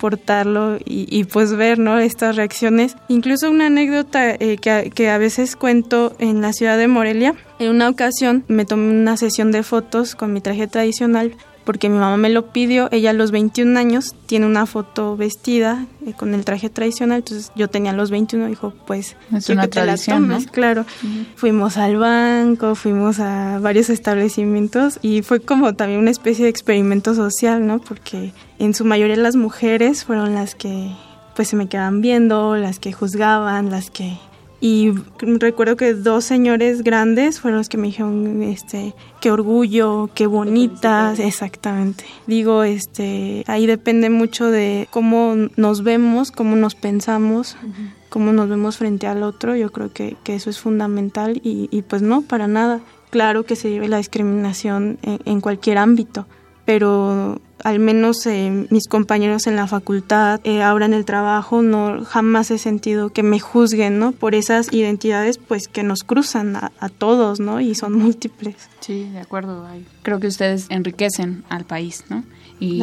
portarlo 0.00 0.78
y, 0.84 1.22
pues 1.24 1.54
ver, 1.54 1.78
¿no? 1.78 2.00
Estas 2.00 2.34
reacciones. 2.34 2.96
Incluso 3.06 3.48
una 3.48 3.66
anécdota 3.66 4.30
eh, 4.30 4.58
que, 4.60 4.90
que 4.92 5.10
a 5.10 5.18
veces 5.18 5.54
cuento 5.54 6.16
en 6.18 6.40
la 6.40 6.52
ciudad 6.52 6.76
de 6.76 6.88
Morelia. 6.88 7.36
En 7.60 7.70
una 7.70 7.88
ocasión 7.88 8.44
me 8.48 8.64
tomé 8.64 8.90
una 8.90 9.16
sesión 9.16 9.52
de 9.52 9.62
fotos 9.62 10.16
con 10.16 10.32
mi 10.32 10.40
traje 10.40 10.66
tradicional 10.66 11.36
porque 11.66 11.88
mi 11.88 11.98
mamá 11.98 12.16
me 12.16 12.30
lo 12.30 12.52
pidió. 12.52 12.88
Ella 12.92 13.10
a 13.10 13.12
los 13.12 13.32
21 13.32 13.78
años 13.78 14.14
tiene 14.26 14.46
una 14.46 14.64
foto 14.66 15.16
vestida 15.16 15.86
eh, 16.06 16.14
con 16.16 16.32
el 16.32 16.44
traje 16.44 16.70
tradicional, 16.70 17.18
entonces 17.18 17.50
yo 17.56 17.68
tenía 17.68 17.92
los 17.92 18.10
21, 18.12 18.46
dijo, 18.46 18.72
pues 18.86 19.16
es 19.34 19.50
una 19.50 19.66
tradición, 19.66 20.28
¿no? 20.28 20.38
claro. 20.52 20.86
Fuimos 21.34 21.76
al 21.76 21.96
banco, 21.96 22.76
fuimos 22.76 23.18
a 23.18 23.58
varios 23.58 23.90
establecimientos 23.90 25.00
y 25.02 25.22
fue 25.22 25.40
como 25.40 25.74
también 25.74 26.00
una 26.00 26.12
especie 26.12 26.44
de 26.44 26.50
experimento 26.50 27.14
social, 27.14 27.66
¿no? 27.66 27.80
Porque 27.80 28.32
en 28.60 28.72
su 28.72 28.84
mayoría 28.84 29.16
las 29.16 29.34
mujeres 29.34 30.04
fueron 30.04 30.34
las 30.34 30.54
que 30.54 30.92
pues 31.34 31.48
se 31.48 31.56
me 31.56 31.68
quedaban 31.68 32.00
viendo, 32.00 32.56
las 32.56 32.78
que 32.78 32.92
juzgaban, 32.92 33.70
las 33.70 33.90
que 33.90 34.16
y 34.60 34.92
recuerdo 35.20 35.76
que 35.76 35.92
dos 35.92 36.24
señores 36.24 36.82
grandes 36.82 37.40
fueron 37.40 37.58
los 37.58 37.68
que 37.68 37.76
me 37.76 37.88
dijeron 37.88 38.42
este 38.42 38.94
qué 39.20 39.30
orgullo 39.30 40.08
qué 40.14 40.26
bonitas 40.26 41.18
exactamente. 41.18 42.04
Digo 42.26 42.62
este 42.62 43.44
ahí 43.46 43.66
depende 43.66 44.08
mucho 44.08 44.50
de 44.50 44.88
cómo 44.90 45.34
nos 45.56 45.82
vemos 45.82 46.32
cómo 46.32 46.56
nos 46.56 46.74
pensamos 46.74 47.56
cómo 48.08 48.32
nos 48.32 48.48
vemos 48.48 48.78
frente 48.78 49.06
al 49.06 49.22
otro. 49.22 49.56
Yo 49.56 49.70
creo 49.70 49.92
que, 49.92 50.16
que 50.24 50.34
eso 50.34 50.48
es 50.48 50.58
fundamental 50.58 51.40
y, 51.44 51.68
y, 51.70 51.82
pues 51.82 52.00
no 52.00 52.22
para 52.22 52.48
nada. 52.48 52.80
Claro 53.10 53.44
que 53.44 53.56
se 53.56 53.68
vive 53.68 53.88
la 53.88 53.98
discriminación 53.98 54.98
en 55.02 55.40
cualquier 55.40 55.78
ámbito 55.78 56.26
pero 56.66 57.40
al 57.64 57.78
menos 57.78 58.26
eh, 58.26 58.66
mis 58.70 58.86
compañeros 58.86 59.46
en 59.46 59.56
la 59.56 59.66
facultad, 59.66 60.40
eh, 60.44 60.62
ahora 60.62 60.84
en 60.86 60.94
el 60.94 61.04
trabajo, 61.04 61.62
no 61.62 62.04
jamás 62.04 62.50
he 62.50 62.58
sentido 62.58 63.10
que 63.10 63.22
me 63.22 63.40
juzguen, 63.40 63.98
¿no? 63.98 64.12
Por 64.12 64.34
esas 64.34 64.72
identidades, 64.72 65.38
pues 65.38 65.68
que 65.68 65.82
nos 65.82 66.02
cruzan 66.02 66.56
a, 66.56 66.88
todos, 66.98 67.40
¿no? 67.40 67.60
Y 67.60 67.74
son 67.74 67.94
múltiples. 67.94 68.56
Sí, 68.80 69.08
de 69.12 69.20
acuerdo. 69.20 69.66
Creo 70.02 70.20
que 70.20 70.26
ustedes 70.26 70.66
enriquecen 70.68 71.44
al 71.48 71.64
país, 71.64 72.04
¿no? 72.08 72.24
Y 72.58 72.80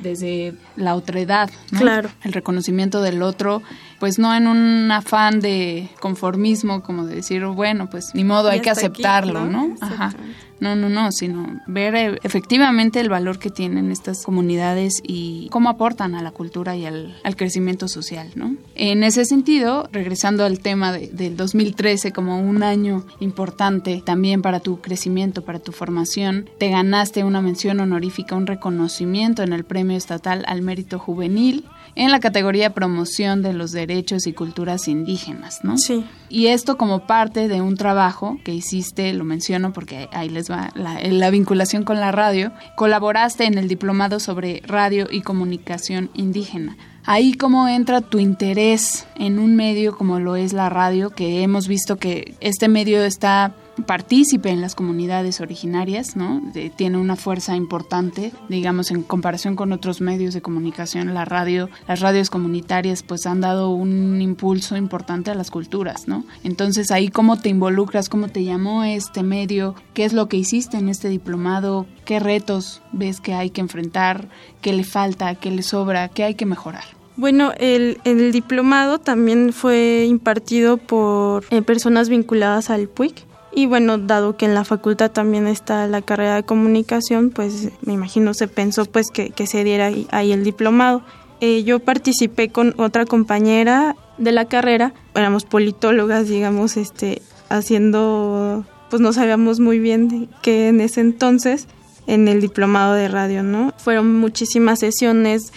desde 0.00 0.54
la 0.76 0.94
otredad, 0.94 1.50
¿no? 1.72 1.80
Claro. 1.80 2.10
El 2.22 2.32
reconocimiento 2.32 3.02
del 3.02 3.22
otro, 3.22 3.60
pues 3.98 4.18
no 4.18 4.34
en 4.34 4.46
un 4.46 4.90
afán 4.92 5.40
de 5.40 5.88
conformismo, 6.00 6.82
como 6.82 7.06
de 7.06 7.16
decir, 7.16 7.44
bueno, 7.44 7.90
pues 7.90 8.14
ni 8.14 8.22
modo, 8.22 8.50
hay 8.50 8.60
que 8.60 8.70
aceptarlo, 8.70 9.46
¿no? 9.46 9.74
Ajá 9.80 10.14
no, 10.60 10.76
no, 10.76 10.88
no, 10.88 11.10
sino 11.12 11.60
ver 11.66 11.94
eh, 11.94 12.18
efectivamente 12.22 13.00
el 13.00 13.08
valor 13.08 13.38
que 13.38 13.50
tienen 13.50 13.90
estas 13.90 14.24
comunidades 14.24 15.00
y 15.02 15.48
cómo 15.50 15.68
aportan 15.70 16.14
a 16.14 16.22
la 16.22 16.30
cultura 16.30 16.76
y 16.76 16.86
al, 16.86 17.14
crecimiento 17.36 17.88
social, 17.88 18.28
¿no? 18.34 18.56
En 18.74 19.02
ese 19.02 19.24
sentido, 19.24 19.88
regresando 19.92 20.44
al 20.44 20.60
tema 20.60 20.92
del 20.92 21.36
2013 21.36 22.12
como 22.12 22.40
un 22.40 22.62
año 22.62 23.06
importante 23.20 24.02
también 24.04 24.42
para 24.42 24.60
tu 24.60 24.80
crecimiento, 24.80 25.42
para 25.42 25.58
tu 25.58 25.72
formación, 25.72 26.50
te 26.58 26.68
ganaste 26.68 27.24
una 27.24 27.40
mención 27.40 27.80
honorífica, 27.80 28.34
un 28.36 28.46
reconocimiento 28.46 29.42
en 29.42 29.52
el 29.52 29.64
Premio 29.64 29.96
Estatal 29.96 30.44
al 30.46 30.60
Mérito 30.60 30.98
Juvenil 30.98 31.64
en 31.94 32.10
la 32.10 32.20
categoría 32.20 32.74
promoción 32.74 33.42
de 33.42 33.52
los 33.52 33.72
derechos 33.72 34.26
y 34.26 34.32
culturas 34.32 34.88
indígenas, 34.88 35.60
¿no? 35.62 35.76
Sí. 35.78 36.04
Y 36.30 36.46
esto 36.46 36.78
como 36.78 37.00
parte 37.08 37.48
de 37.48 37.60
un 37.60 37.76
trabajo 37.76 38.38
que 38.44 38.54
hiciste, 38.54 39.12
lo 39.12 39.24
menciono 39.24 39.72
porque 39.72 40.08
ahí 40.12 40.28
les 40.28 40.48
va 40.48 40.70
la, 40.76 41.30
vinculación 41.30 41.82
con 41.82 41.98
la 41.98 42.12
radio, 42.12 42.52
colaboraste 42.76 43.44
en 43.44 43.58
el 43.58 43.66
diplomado 43.66 44.20
sobre 44.20 44.62
radio 44.64 45.08
y 45.10 45.22
comunicación 45.22 46.08
indígena. 46.14 46.76
Ahí 47.04 47.32
cómo 47.32 47.66
entra 47.66 48.00
tu 48.00 48.20
interés 48.20 49.06
en 49.16 49.40
un 49.40 49.56
medio 49.56 49.96
como 49.96 50.20
lo 50.20 50.36
es 50.36 50.52
la 50.52 50.68
radio, 50.68 51.10
que 51.10 51.42
hemos 51.42 51.66
visto 51.66 51.96
que 51.96 52.36
este 52.40 52.68
medio 52.68 53.02
está 53.02 53.52
partícipe 53.82 54.50
en 54.50 54.60
las 54.60 54.74
comunidades 54.74 55.40
originarias, 55.40 56.16
¿no? 56.16 56.42
tiene 56.76 56.98
una 56.98 57.16
fuerza 57.16 57.56
importante, 57.56 58.32
digamos, 58.48 58.90
en 58.90 59.02
comparación 59.02 59.56
con 59.56 59.72
otros 59.72 60.00
medios 60.00 60.34
de 60.34 60.42
comunicación, 60.42 61.14
la 61.14 61.24
radio, 61.24 61.68
las 61.88 62.00
radios 62.00 62.30
comunitarias, 62.30 63.02
pues 63.02 63.26
han 63.26 63.40
dado 63.40 63.70
un 63.70 64.20
impulso 64.20 64.76
importante 64.76 65.30
a 65.30 65.34
las 65.34 65.50
culturas, 65.50 66.08
¿no? 66.08 66.24
Entonces 66.44 66.90
ahí 66.90 67.08
cómo 67.08 67.38
te 67.40 67.48
involucras, 67.48 68.08
cómo 68.08 68.28
te 68.28 68.44
llamó 68.44 68.84
este 68.84 69.22
medio, 69.22 69.74
qué 69.94 70.04
es 70.04 70.12
lo 70.12 70.28
que 70.28 70.36
hiciste 70.36 70.76
en 70.76 70.88
este 70.88 71.08
diplomado, 71.08 71.86
qué 72.04 72.20
retos 72.20 72.82
ves 72.92 73.20
que 73.20 73.34
hay 73.34 73.50
que 73.50 73.60
enfrentar, 73.60 74.28
qué 74.60 74.72
le 74.72 74.84
falta, 74.84 75.34
qué 75.34 75.50
le 75.50 75.62
sobra, 75.62 76.08
qué 76.08 76.24
hay 76.24 76.34
que 76.34 76.46
mejorar. 76.46 76.84
Bueno, 77.16 77.52
el, 77.58 77.98
diplomado 78.32 78.98
también 78.98 79.52
fue 79.52 80.06
impartido 80.08 80.78
por 80.78 81.44
eh, 81.50 81.60
personas 81.60 82.08
vinculadas 82.08 82.70
al 82.70 82.88
PUIC 82.88 83.29
y 83.52 83.66
bueno, 83.66 83.98
dado 83.98 84.36
que 84.36 84.46
en 84.46 84.54
la 84.54 84.64
facultad 84.64 85.10
también 85.10 85.46
está 85.46 85.86
la 85.86 86.02
carrera 86.02 86.36
de 86.36 86.42
comunicación, 86.44 87.30
pues 87.30 87.70
me 87.82 87.92
imagino 87.92 88.32
se 88.34 88.48
pensó 88.48 88.84
pues 88.84 89.10
que, 89.10 89.32
se 89.46 89.64
diera 89.64 89.90
ahí, 90.10 90.32
el 90.32 90.44
diplomado. 90.44 91.02
Eh, 91.40 91.64
yo 91.64 91.80
participé 91.80 92.50
con 92.50 92.74
otra 92.78 93.06
compañera 93.06 93.96
de 94.18 94.32
la 94.32 94.44
carrera, 94.44 94.92
éramos 95.14 95.44
politólogas, 95.44 96.28
digamos, 96.28 96.76
este, 96.76 97.22
haciendo, 97.48 98.64
pues 98.88 99.00
no 99.00 99.12
sabíamos 99.12 99.58
muy 99.58 99.78
bien 99.78 100.28
que 100.42 100.68
en 100.68 100.80
ese 100.80 101.00
entonces, 101.00 101.66
en 102.06 102.28
el 102.28 102.40
diplomado 102.40 102.94
de 102.94 103.08
radio, 103.08 103.42
¿no? 103.42 103.72
Fueron 103.78 104.18
muchísimas 104.20 104.78
sesiones 104.80 105.52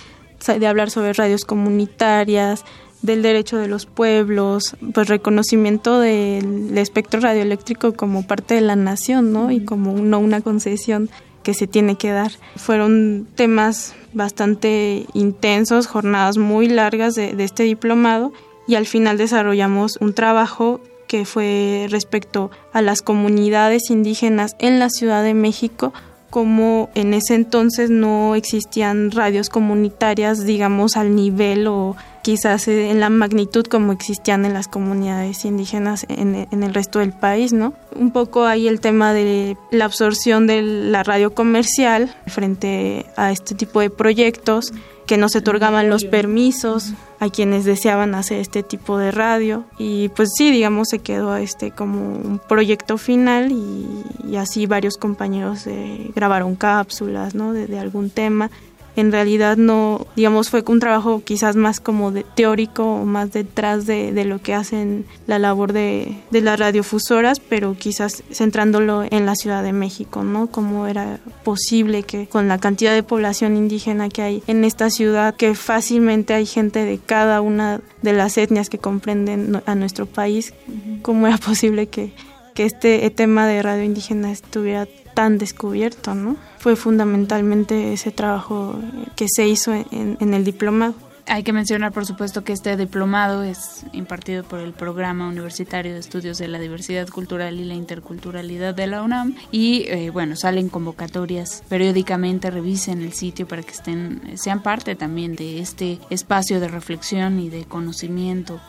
de 0.47 0.67
hablar 0.67 0.89
sobre 0.89 1.13
radios 1.13 1.45
comunitarias, 1.45 2.65
del 3.03 3.21
derecho 3.21 3.57
de 3.57 3.67
los 3.67 3.85
pueblos, 3.85 4.75
pues 4.93 5.07
reconocimiento 5.07 5.99
del 5.99 6.75
espectro 6.77 7.19
radioeléctrico 7.19 7.93
como 7.93 8.25
parte 8.25 8.55
de 8.55 8.61
la 8.61 8.75
nación, 8.75 9.31
¿no? 9.31 9.51
Y 9.51 9.63
como 9.63 9.93
no 9.93 10.17
una 10.19 10.41
concesión 10.41 11.09
que 11.43 11.53
se 11.53 11.67
tiene 11.67 11.97
que 11.97 12.11
dar. 12.11 12.31
Fueron 12.55 13.27
temas 13.35 13.93
bastante 14.13 15.05
intensos, 15.13 15.87
jornadas 15.87 16.37
muy 16.37 16.67
largas 16.67 17.13
de, 17.13 17.33
de 17.33 17.43
este 17.43 17.63
diplomado 17.63 18.31
y 18.67 18.75
al 18.75 18.85
final 18.85 19.17
desarrollamos 19.17 19.97
un 19.99 20.13
trabajo 20.13 20.79
que 21.07 21.25
fue 21.25 21.87
respecto 21.89 22.49
a 22.71 22.81
las 22.81 23.01
comunidades 23.01 23.89
indígenas 23.89 24.55
en 24.59 24.79
la 24.79 24.89
Ciudad 24.89 25.23
de 25.23 25.33
México 25.33 25.93
como 26.33 26.89
en 26.95 27.13
ese 27.13 27.35
entonces 27.35 27.91
no 27.91 28.33
existían 28.33 29.11
radios 29.11 29.49
comunitarias, 29.49 30.47
digamos, 30.47 30.97
al 30.97 31.15
nivel 31.15 31.67
o 31.67 31.95
quizás 32.23 32.67
en 32.69 32.99
la 33.01 33.09
magnitud 33.09 33.65
como 33.65 33.91
existían 33.91 34.45
en 34.45 34.53
las 34.53 34.67
comunidades 34.67 35.45
indígenas 35.45 36.05
en, 36.07 36.35
el 36.35 36.73
resto 36.73 36.99
del 36.99 37.11
país, 37.11 37.53
¿no? 37.53 37.73
Un 37.95 38.11
poco 38.11 38.45
ahí 38.45 38.67
el 38.67 38.79
tema 38.79 39.13
de 39.13 39.57
la 39.71 39.85
absorción 39.85 40.47
de 40.47 40.61
la 40.61 41.03
radio 41.03 41.35
comercial 41.35 42.15
frente 42.25 43.05
a 43.17 43.31
este 43.31 43.53
tipo 43.53 43.81
de 43.81 43.89
proyectos, 43.89 44.73
que 45.05 45.17
no 45.17 45.27
se 45.27 45.39
otorgaban 45.39 45.89
los 45.89 46.05
permisos 46.05 46.93
a 47.19 47.29
quienes 47.29 47.65
deseaban 47.65 48.15
hacer 48.15 48.39
este 48.39 48.63
tipo 48.63 48.97
de 48.97 49.11
radio 49.11 49.65
y 49.77 50.07
pues 50.09 50.29
sí, 50.33 50.49
digamos, 50.49 50.87
se 50.89 50.99
quedó 50.99 51.35
este 51.35 51.71
como 51.71 52.15
un 52.15 52.39
proyecto 52.39 52.97
final 52.97 53.51
y, 53.51 54.37
así 54.37 54.65
varios 54.65 54.97
compañeros 54.97 55.67
eh, 55.67 56.09
grabaron 56.15 56.55
cápsulas, 56.55 57.35
¿no? 57.35 57.53
de 57.53 57.77
algún 57.77 58.09
tema 58.09 58.49
en 58.95 59.11
realidad 59.11 59.57
no, 59.57 60.07
digamos, 60.15 60.49
fue 60.49 60.63
un 60.67 60.79
trabajo 60.79 61.21
quizás 61.23 61.55
más 61.55 61.79
como 61.79 62.11
de 62.11 62.23
teórico 62.23 63.03
más 63.05 63.31
detrás 63.31 63.85
de, 63.85 64.11
de 64.11 64.25
lo 64.25 64.41
que 64.41 64.53
hacen 64.53 65.05
la 65.27 65.39
labor 65.39 65.73
de, 65.73 66.17
de, 66.31 66.41
las 66.41 66.59
radiofusoras, 66.59 67.39
pero 67.39 67.75
quizás 67.75 68.23
centrándolo 68.31 69.03
en 69.09 69.25
la 69.25 69.35
Ciudad 69.35 69.63
de 69.63 69.73
México, 69.73 70.23
¿no? 70.23 70.47
Cómo 70.47 70.87
era 70.87 71.19
posible 71.43 72.03
que 72.03 72.27
con 72.27 72.47
la 72.47 72.57
cantidad 72.57 72.93
de 72.93 73.03
población 73.03 73.57
indígena 73.57 74.09
que 74.09 74.21
hay 74.21 74.43
en 74.47 74.63
esta 74.63 74.89
ciudad, 74.89 75.35
que 75.35 75.55
fácilmente 75.55 76.33
hay 76.33 76.45
gente 76.45 76.85
de 76.85 76.99
cada 76.99 77.41
una 77.41 77.81
de 78.01 78.13
las 78.13 78.37
etnias 78.37 78.69
que 78.69 78.77
comprenden 78.77 79.61
a 79.65 79.75
nuestro 79.75 80.05
país, 80.05 80.53
cómo 81.01 81.27
era 81.27 81.37
posible 81.37 81.87
que, 81.87 82.13
que 82.53 82.65
este 82.65 83.09
tema 83.11 83.47
de 83.47 83.61
radio 83.61 83.83
indígena 83.83 84.31
estuviera 84.31 84.87
tan 85.13 85.37
descubierto, 85.37 86.15
¿no? 86.15 86.35
Fue 86.59 86.75
fundamentalmente 86.75 87.93
ese 87.93 88.11
trabajo 88.11 88.79
que 89.15 89.27
se 89.29 89.47
hizo 89.47 89.73
en, 89.73 90.33
el 90.33 90.43
diplomado. 90.43 90.95
Hay 91.25 91.43
que 91.43 91.53
mencionar, 91.53 91.93
por 91.93 92.05
supuesto, 92.05 92.43
que 92.43 92.51
este 92.51 92.75
diplomado 92.75 93.43
es 93.43 93.85
impartido 93.93 94.43
por 94.43 94.59
el 94.59 94.73
Programa 94.73 95.29
Universitario 95.29 95.93
de 95.93 95.99
Estudios 95.99 96.37
de 96.37 96.49
la 96.49 96.59
Diversidad 96.59 97.07
Cultural 97.07 97.57
y 97.57 97.63
la 97.63 97.75
Interculturalidad 97.75 98.75
de 98.75 98.87
la 98.87 99.03
UNAM 99.03 99.35
y, 99.49 99.85
eh, 99.87 100.09
bueno, 100.09 100.35
salen 100.35 100.67
convocatorias 100.67 101.63
periódicamente, 101.69 102.51
revisen 102.51 103.01
el 103.01 103.13
sitio 103.13 103.47
para 103.47 103.63
que 103.63 103.71
estén, 103.71 104.37
sean 104.37 104.61
parte 104.61 104.95
también 104.95 105.35
de 105.37 105.59
este 105.59 105.99
espacio 106.09 106.59
de 106.59 106.67
reflexión 106.67 107.39
y 107.39 107.49
de 107.49 107.63
conocimiento. 107.63 108.59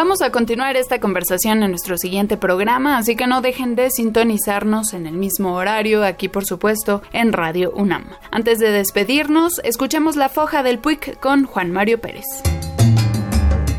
Vamos 0.00 0.22
a 0.22 0.30
continuar 0.30 0.76
esta 0.76 1.00
conversación 1.00 1.60
en 1.64 1.70
nuestro 1.70 1.98
siguiente 1.98 2.36
programa, 2.36 2.98
así 2.98 3.16
que 3.16 3.26
no 3.26 3.40
dejen 3.40 3.74
de 3.74 3.90
sintonizarnos 3.90 4.94
en 4.94 5.08
el 5.08 5.14
mismo 5.14 5.56
horario, 5.56 6.04
aquí 6.04 6.28
por 6.28 6.44
supuesto 6.44 7.02
en 7.12 7.32
Radio 7.32 7.72
UNAM. 7.72 8.04
Antes 8.30 8.60
de 8.60 8.70
despedirnos, 8.70 9.54
escuchemos 9.64 10.14
la 10.14 10.28
foja 10.28 10.62
del 10.62 10.78
PUIC 10.78 11.18
con 11.18 11.46
Juan 11.46 11.72
Mario 11.72 12.00
Pérez. 12.00 12.26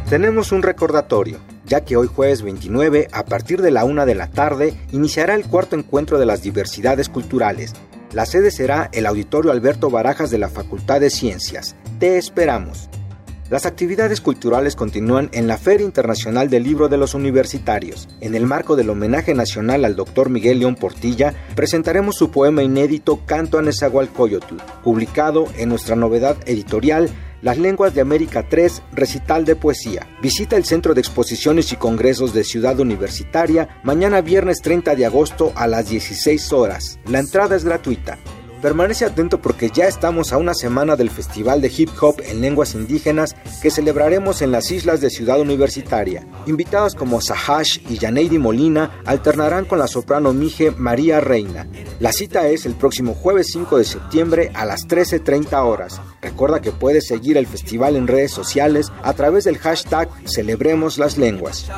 Tenemos 0.09 0.51
un 0.51 0.61
recordatorio 0.61 1.39
ya 1.63 1.85
que 1.85 1.95
hoy 1.95 2.07
jueves 2.07 2.41
29, 2.41 3.07
a 3.13 3.23
partir 3.23 3.61
de 3.61 3.71
la 3.71 3.85
una 3.85 4.05
de 4.05 4.15
la 4.15 4.29
tarde, 4.29 4.73
iniciará 4.91 5.35
el 5.35 5.45
cuarto 5.45 5.77
encuentro 5.77 6.19
de 6.19 6.25
las 6.25 6.41
diversidades 6.41 7.07
culturales. 7.07 7.75
La 8.11 8.25
sede 8.25 8.51
será 8.51 8.89
el 8.91 9.05
Auditorio 9.05 9.53
Alberto 9.53 9.89
Barajas 9.89 10.31
de 10.31 10.39
la 10.39 10.49
Facultad 10.49 10.99
de 10.99 11.11
Ciencias. 11.11 11.77
Te 11.97 12.17
esperamos. 12.17 12.89
Las 13.49 13.65
actividades 13.65 14.21
culturales 14.21 14.75
continúan 14.75 15.29
en 15.33 15.47
la 15.47 15.57
Feria 15.57 15.83
Internacional 15.83 16.51
del 16.51 16.61
Libro 16.61 16.87
de 16.87 16.97
los 16.97 17.15
Universitarios. 17.15 18.07
En 18.21 18.35
el 18.35 18.45
marco 18.45 18.75
del 18.75 18.91
homenaje 18.91 19.33
nacional 19.33 19.85
al 19.85 19.95
doctor 19.95 20.29
Miguel 20.29 20.59
León 20.59 20.75
Portilla, 20.75 21.33
presentaremos 21.55 22.15
su 22.15 22.29
poema 22.29 22.61
inédito 22.61 23.21
Canto 23.25 23.57
a 23.57 23.63
Nezahualcóyotl, 23.63 24.57
publicado 24.83 25.47
en 25.57 25.69
nuestra 25.69 25.95
novedad 25.95 26.37
editorial 26.45 27.09
las 27.41 27.57
Lenguas 27.57 27.95
de 27.95 28.01
América 28.01 28.45
3, 28.47 28.83
recital 28.91 29.45
de 29.45 29.55
poesía. 29.55 30.07
Visita 30.21 30.55
el 30.55 30.65
Centro 30.65 30.93
de 30.93 31.01
Exposiciones 31.01 31.71
y 31.73 31.77
Congresos 31.77 32.35
de 32.35 32.43
Ciudad 32.43 32.79
Universitaria 32.79 33.79
mañana 33.83 34.21
viernes 34.21 34.61
30 34.61 34.95
de 34.95 35.07
agosto 35.07 35.53
a 35.55 35.65
las 35.65 35.89
16 35.89 36.53
horas. 36.53 36.99
La 37.07 37.17
entrada 37.17 37.55
es 37.55 37.65
gratuita. 37.65 38.19
Permanece 38.61 39.05
atento 39.05 39.41
porque 39.41 39.69
ya 39.69 39.85
estamos 39.85 40.33
a 40.33 40.37
una 40.37 40.53
semana 40.53 40.97
del 40.97 41.09
Festival 41.09 41.61
de 41.61 41.71
Hip 41.75 41.91
Hop 42.01 42.21
en 42.25 42.41
Lenguas 42.41 42.75
Indígenas 42.75 43.33
que 43.61 43.71
celebraremos 43.71 44.41
en 44.41 44.51
las 44.51 44.69
islas 44.71 44.99
de 44.99 45.09
Ciudad 45.09 45.39
Universitaria. 45.39 46.27
Invitados 46.45 46.93
como 46.93 47.21
Sahash 47.21 47.79
y 47.87 47.97
Yaneidi 47.97 48.37
Molina 48.37 49.01
alternarán 49.05 49.63
con 49.63 49.79
la 49.79 49.87
soprano 49.87 50.33
Mije 50.33 50.71
María 50.71 51.21
Reina. 51.21 51.67
La 52.01 52.11
cita 52.11 52.49
es 52.49 52.65
el 52.65 52.75
próximo 52.75 53.13
jueves 53.13 53.47
5 53.53 53.77
de 53.77 53.85
septiembre 53.85 54.51
a 54.53 54.65
las 54.65 54.87
13.30 54.89 55.63
horas. 55.63 56.01
Recuerda 56.21 56.59
que 56.59 56.71
puedes 56.71 57.07
seguir 57.07 57.37
el 57.37 57.47
festival 57.47 57.95
en 57.95 58.07
redes 58.07 58.31
sociales 58.31 58.91
a 59.03 59.13
través 59.13 59.45
del 59.45 59.57
hashtag 59.57 60.09
Celebremos 60.25 60.97
las 60.97 61.17
Lenguas. 61.17 61.71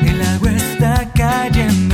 El 0.03 0.23
agua 0.23 0.53
está 0.53 1.11
cayendo, 1.15 1.92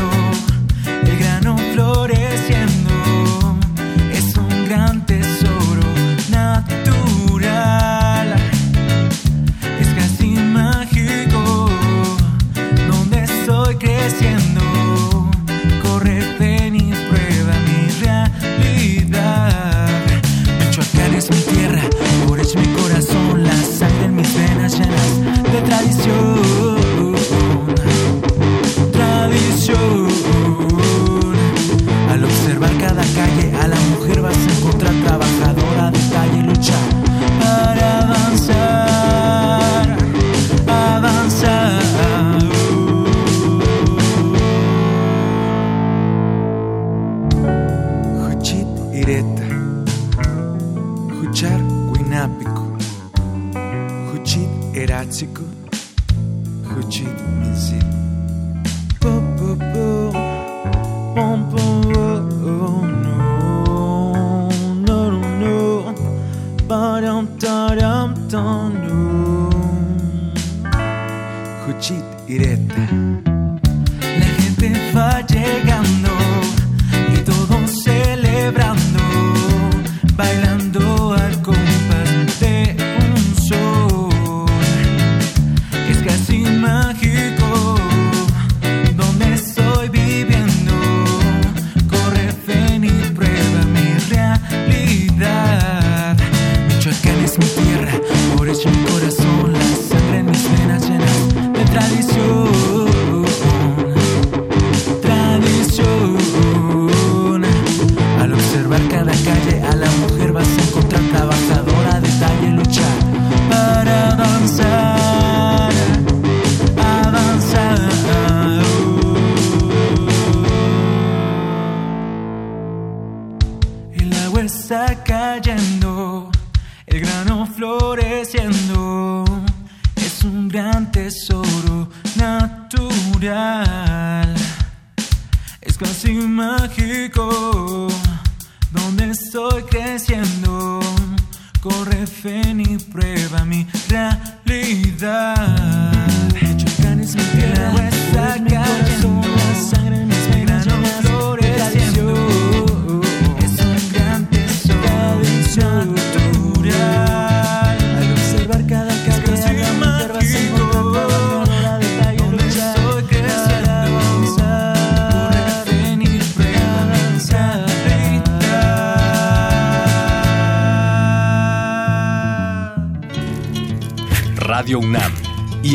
prueba 142.78 143.44
mi 143.44 143.66
realidad. 143.88 145.37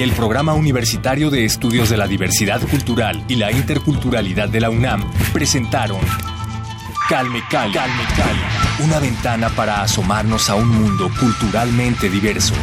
El 0.04 0.12
Programa 0.12 0.54
Universitario 0.54 1.30
de 1.30 1.46
Estudios 1.46 1.90
de 1.90 1.96
la 1.96 2.08
Diversidad 2.08 2.62
Cultural 2.68 3.24
y 3.30 3.36
la 3.36 3.54
Interculturalidad 3.54 4.50
de 4.50 4.60
la 4.60 4.70
UNAM 4.70 5.10
presentaron 5.32 6.02
Calme 7.08 7.42
Cali, 7.50 7.74
Calme 7.74 8.04
Cali, 8.18 8.84
una 8.84 9.00
ventana 9.00 9.48
para 9.50 9.82
asomarnos 9.82 10.50
a 10.50 10.56
un 10.56 10.68
mundo 10.68 11.10
culturalmente 11.18 12.10
diverso. 12.10 12.54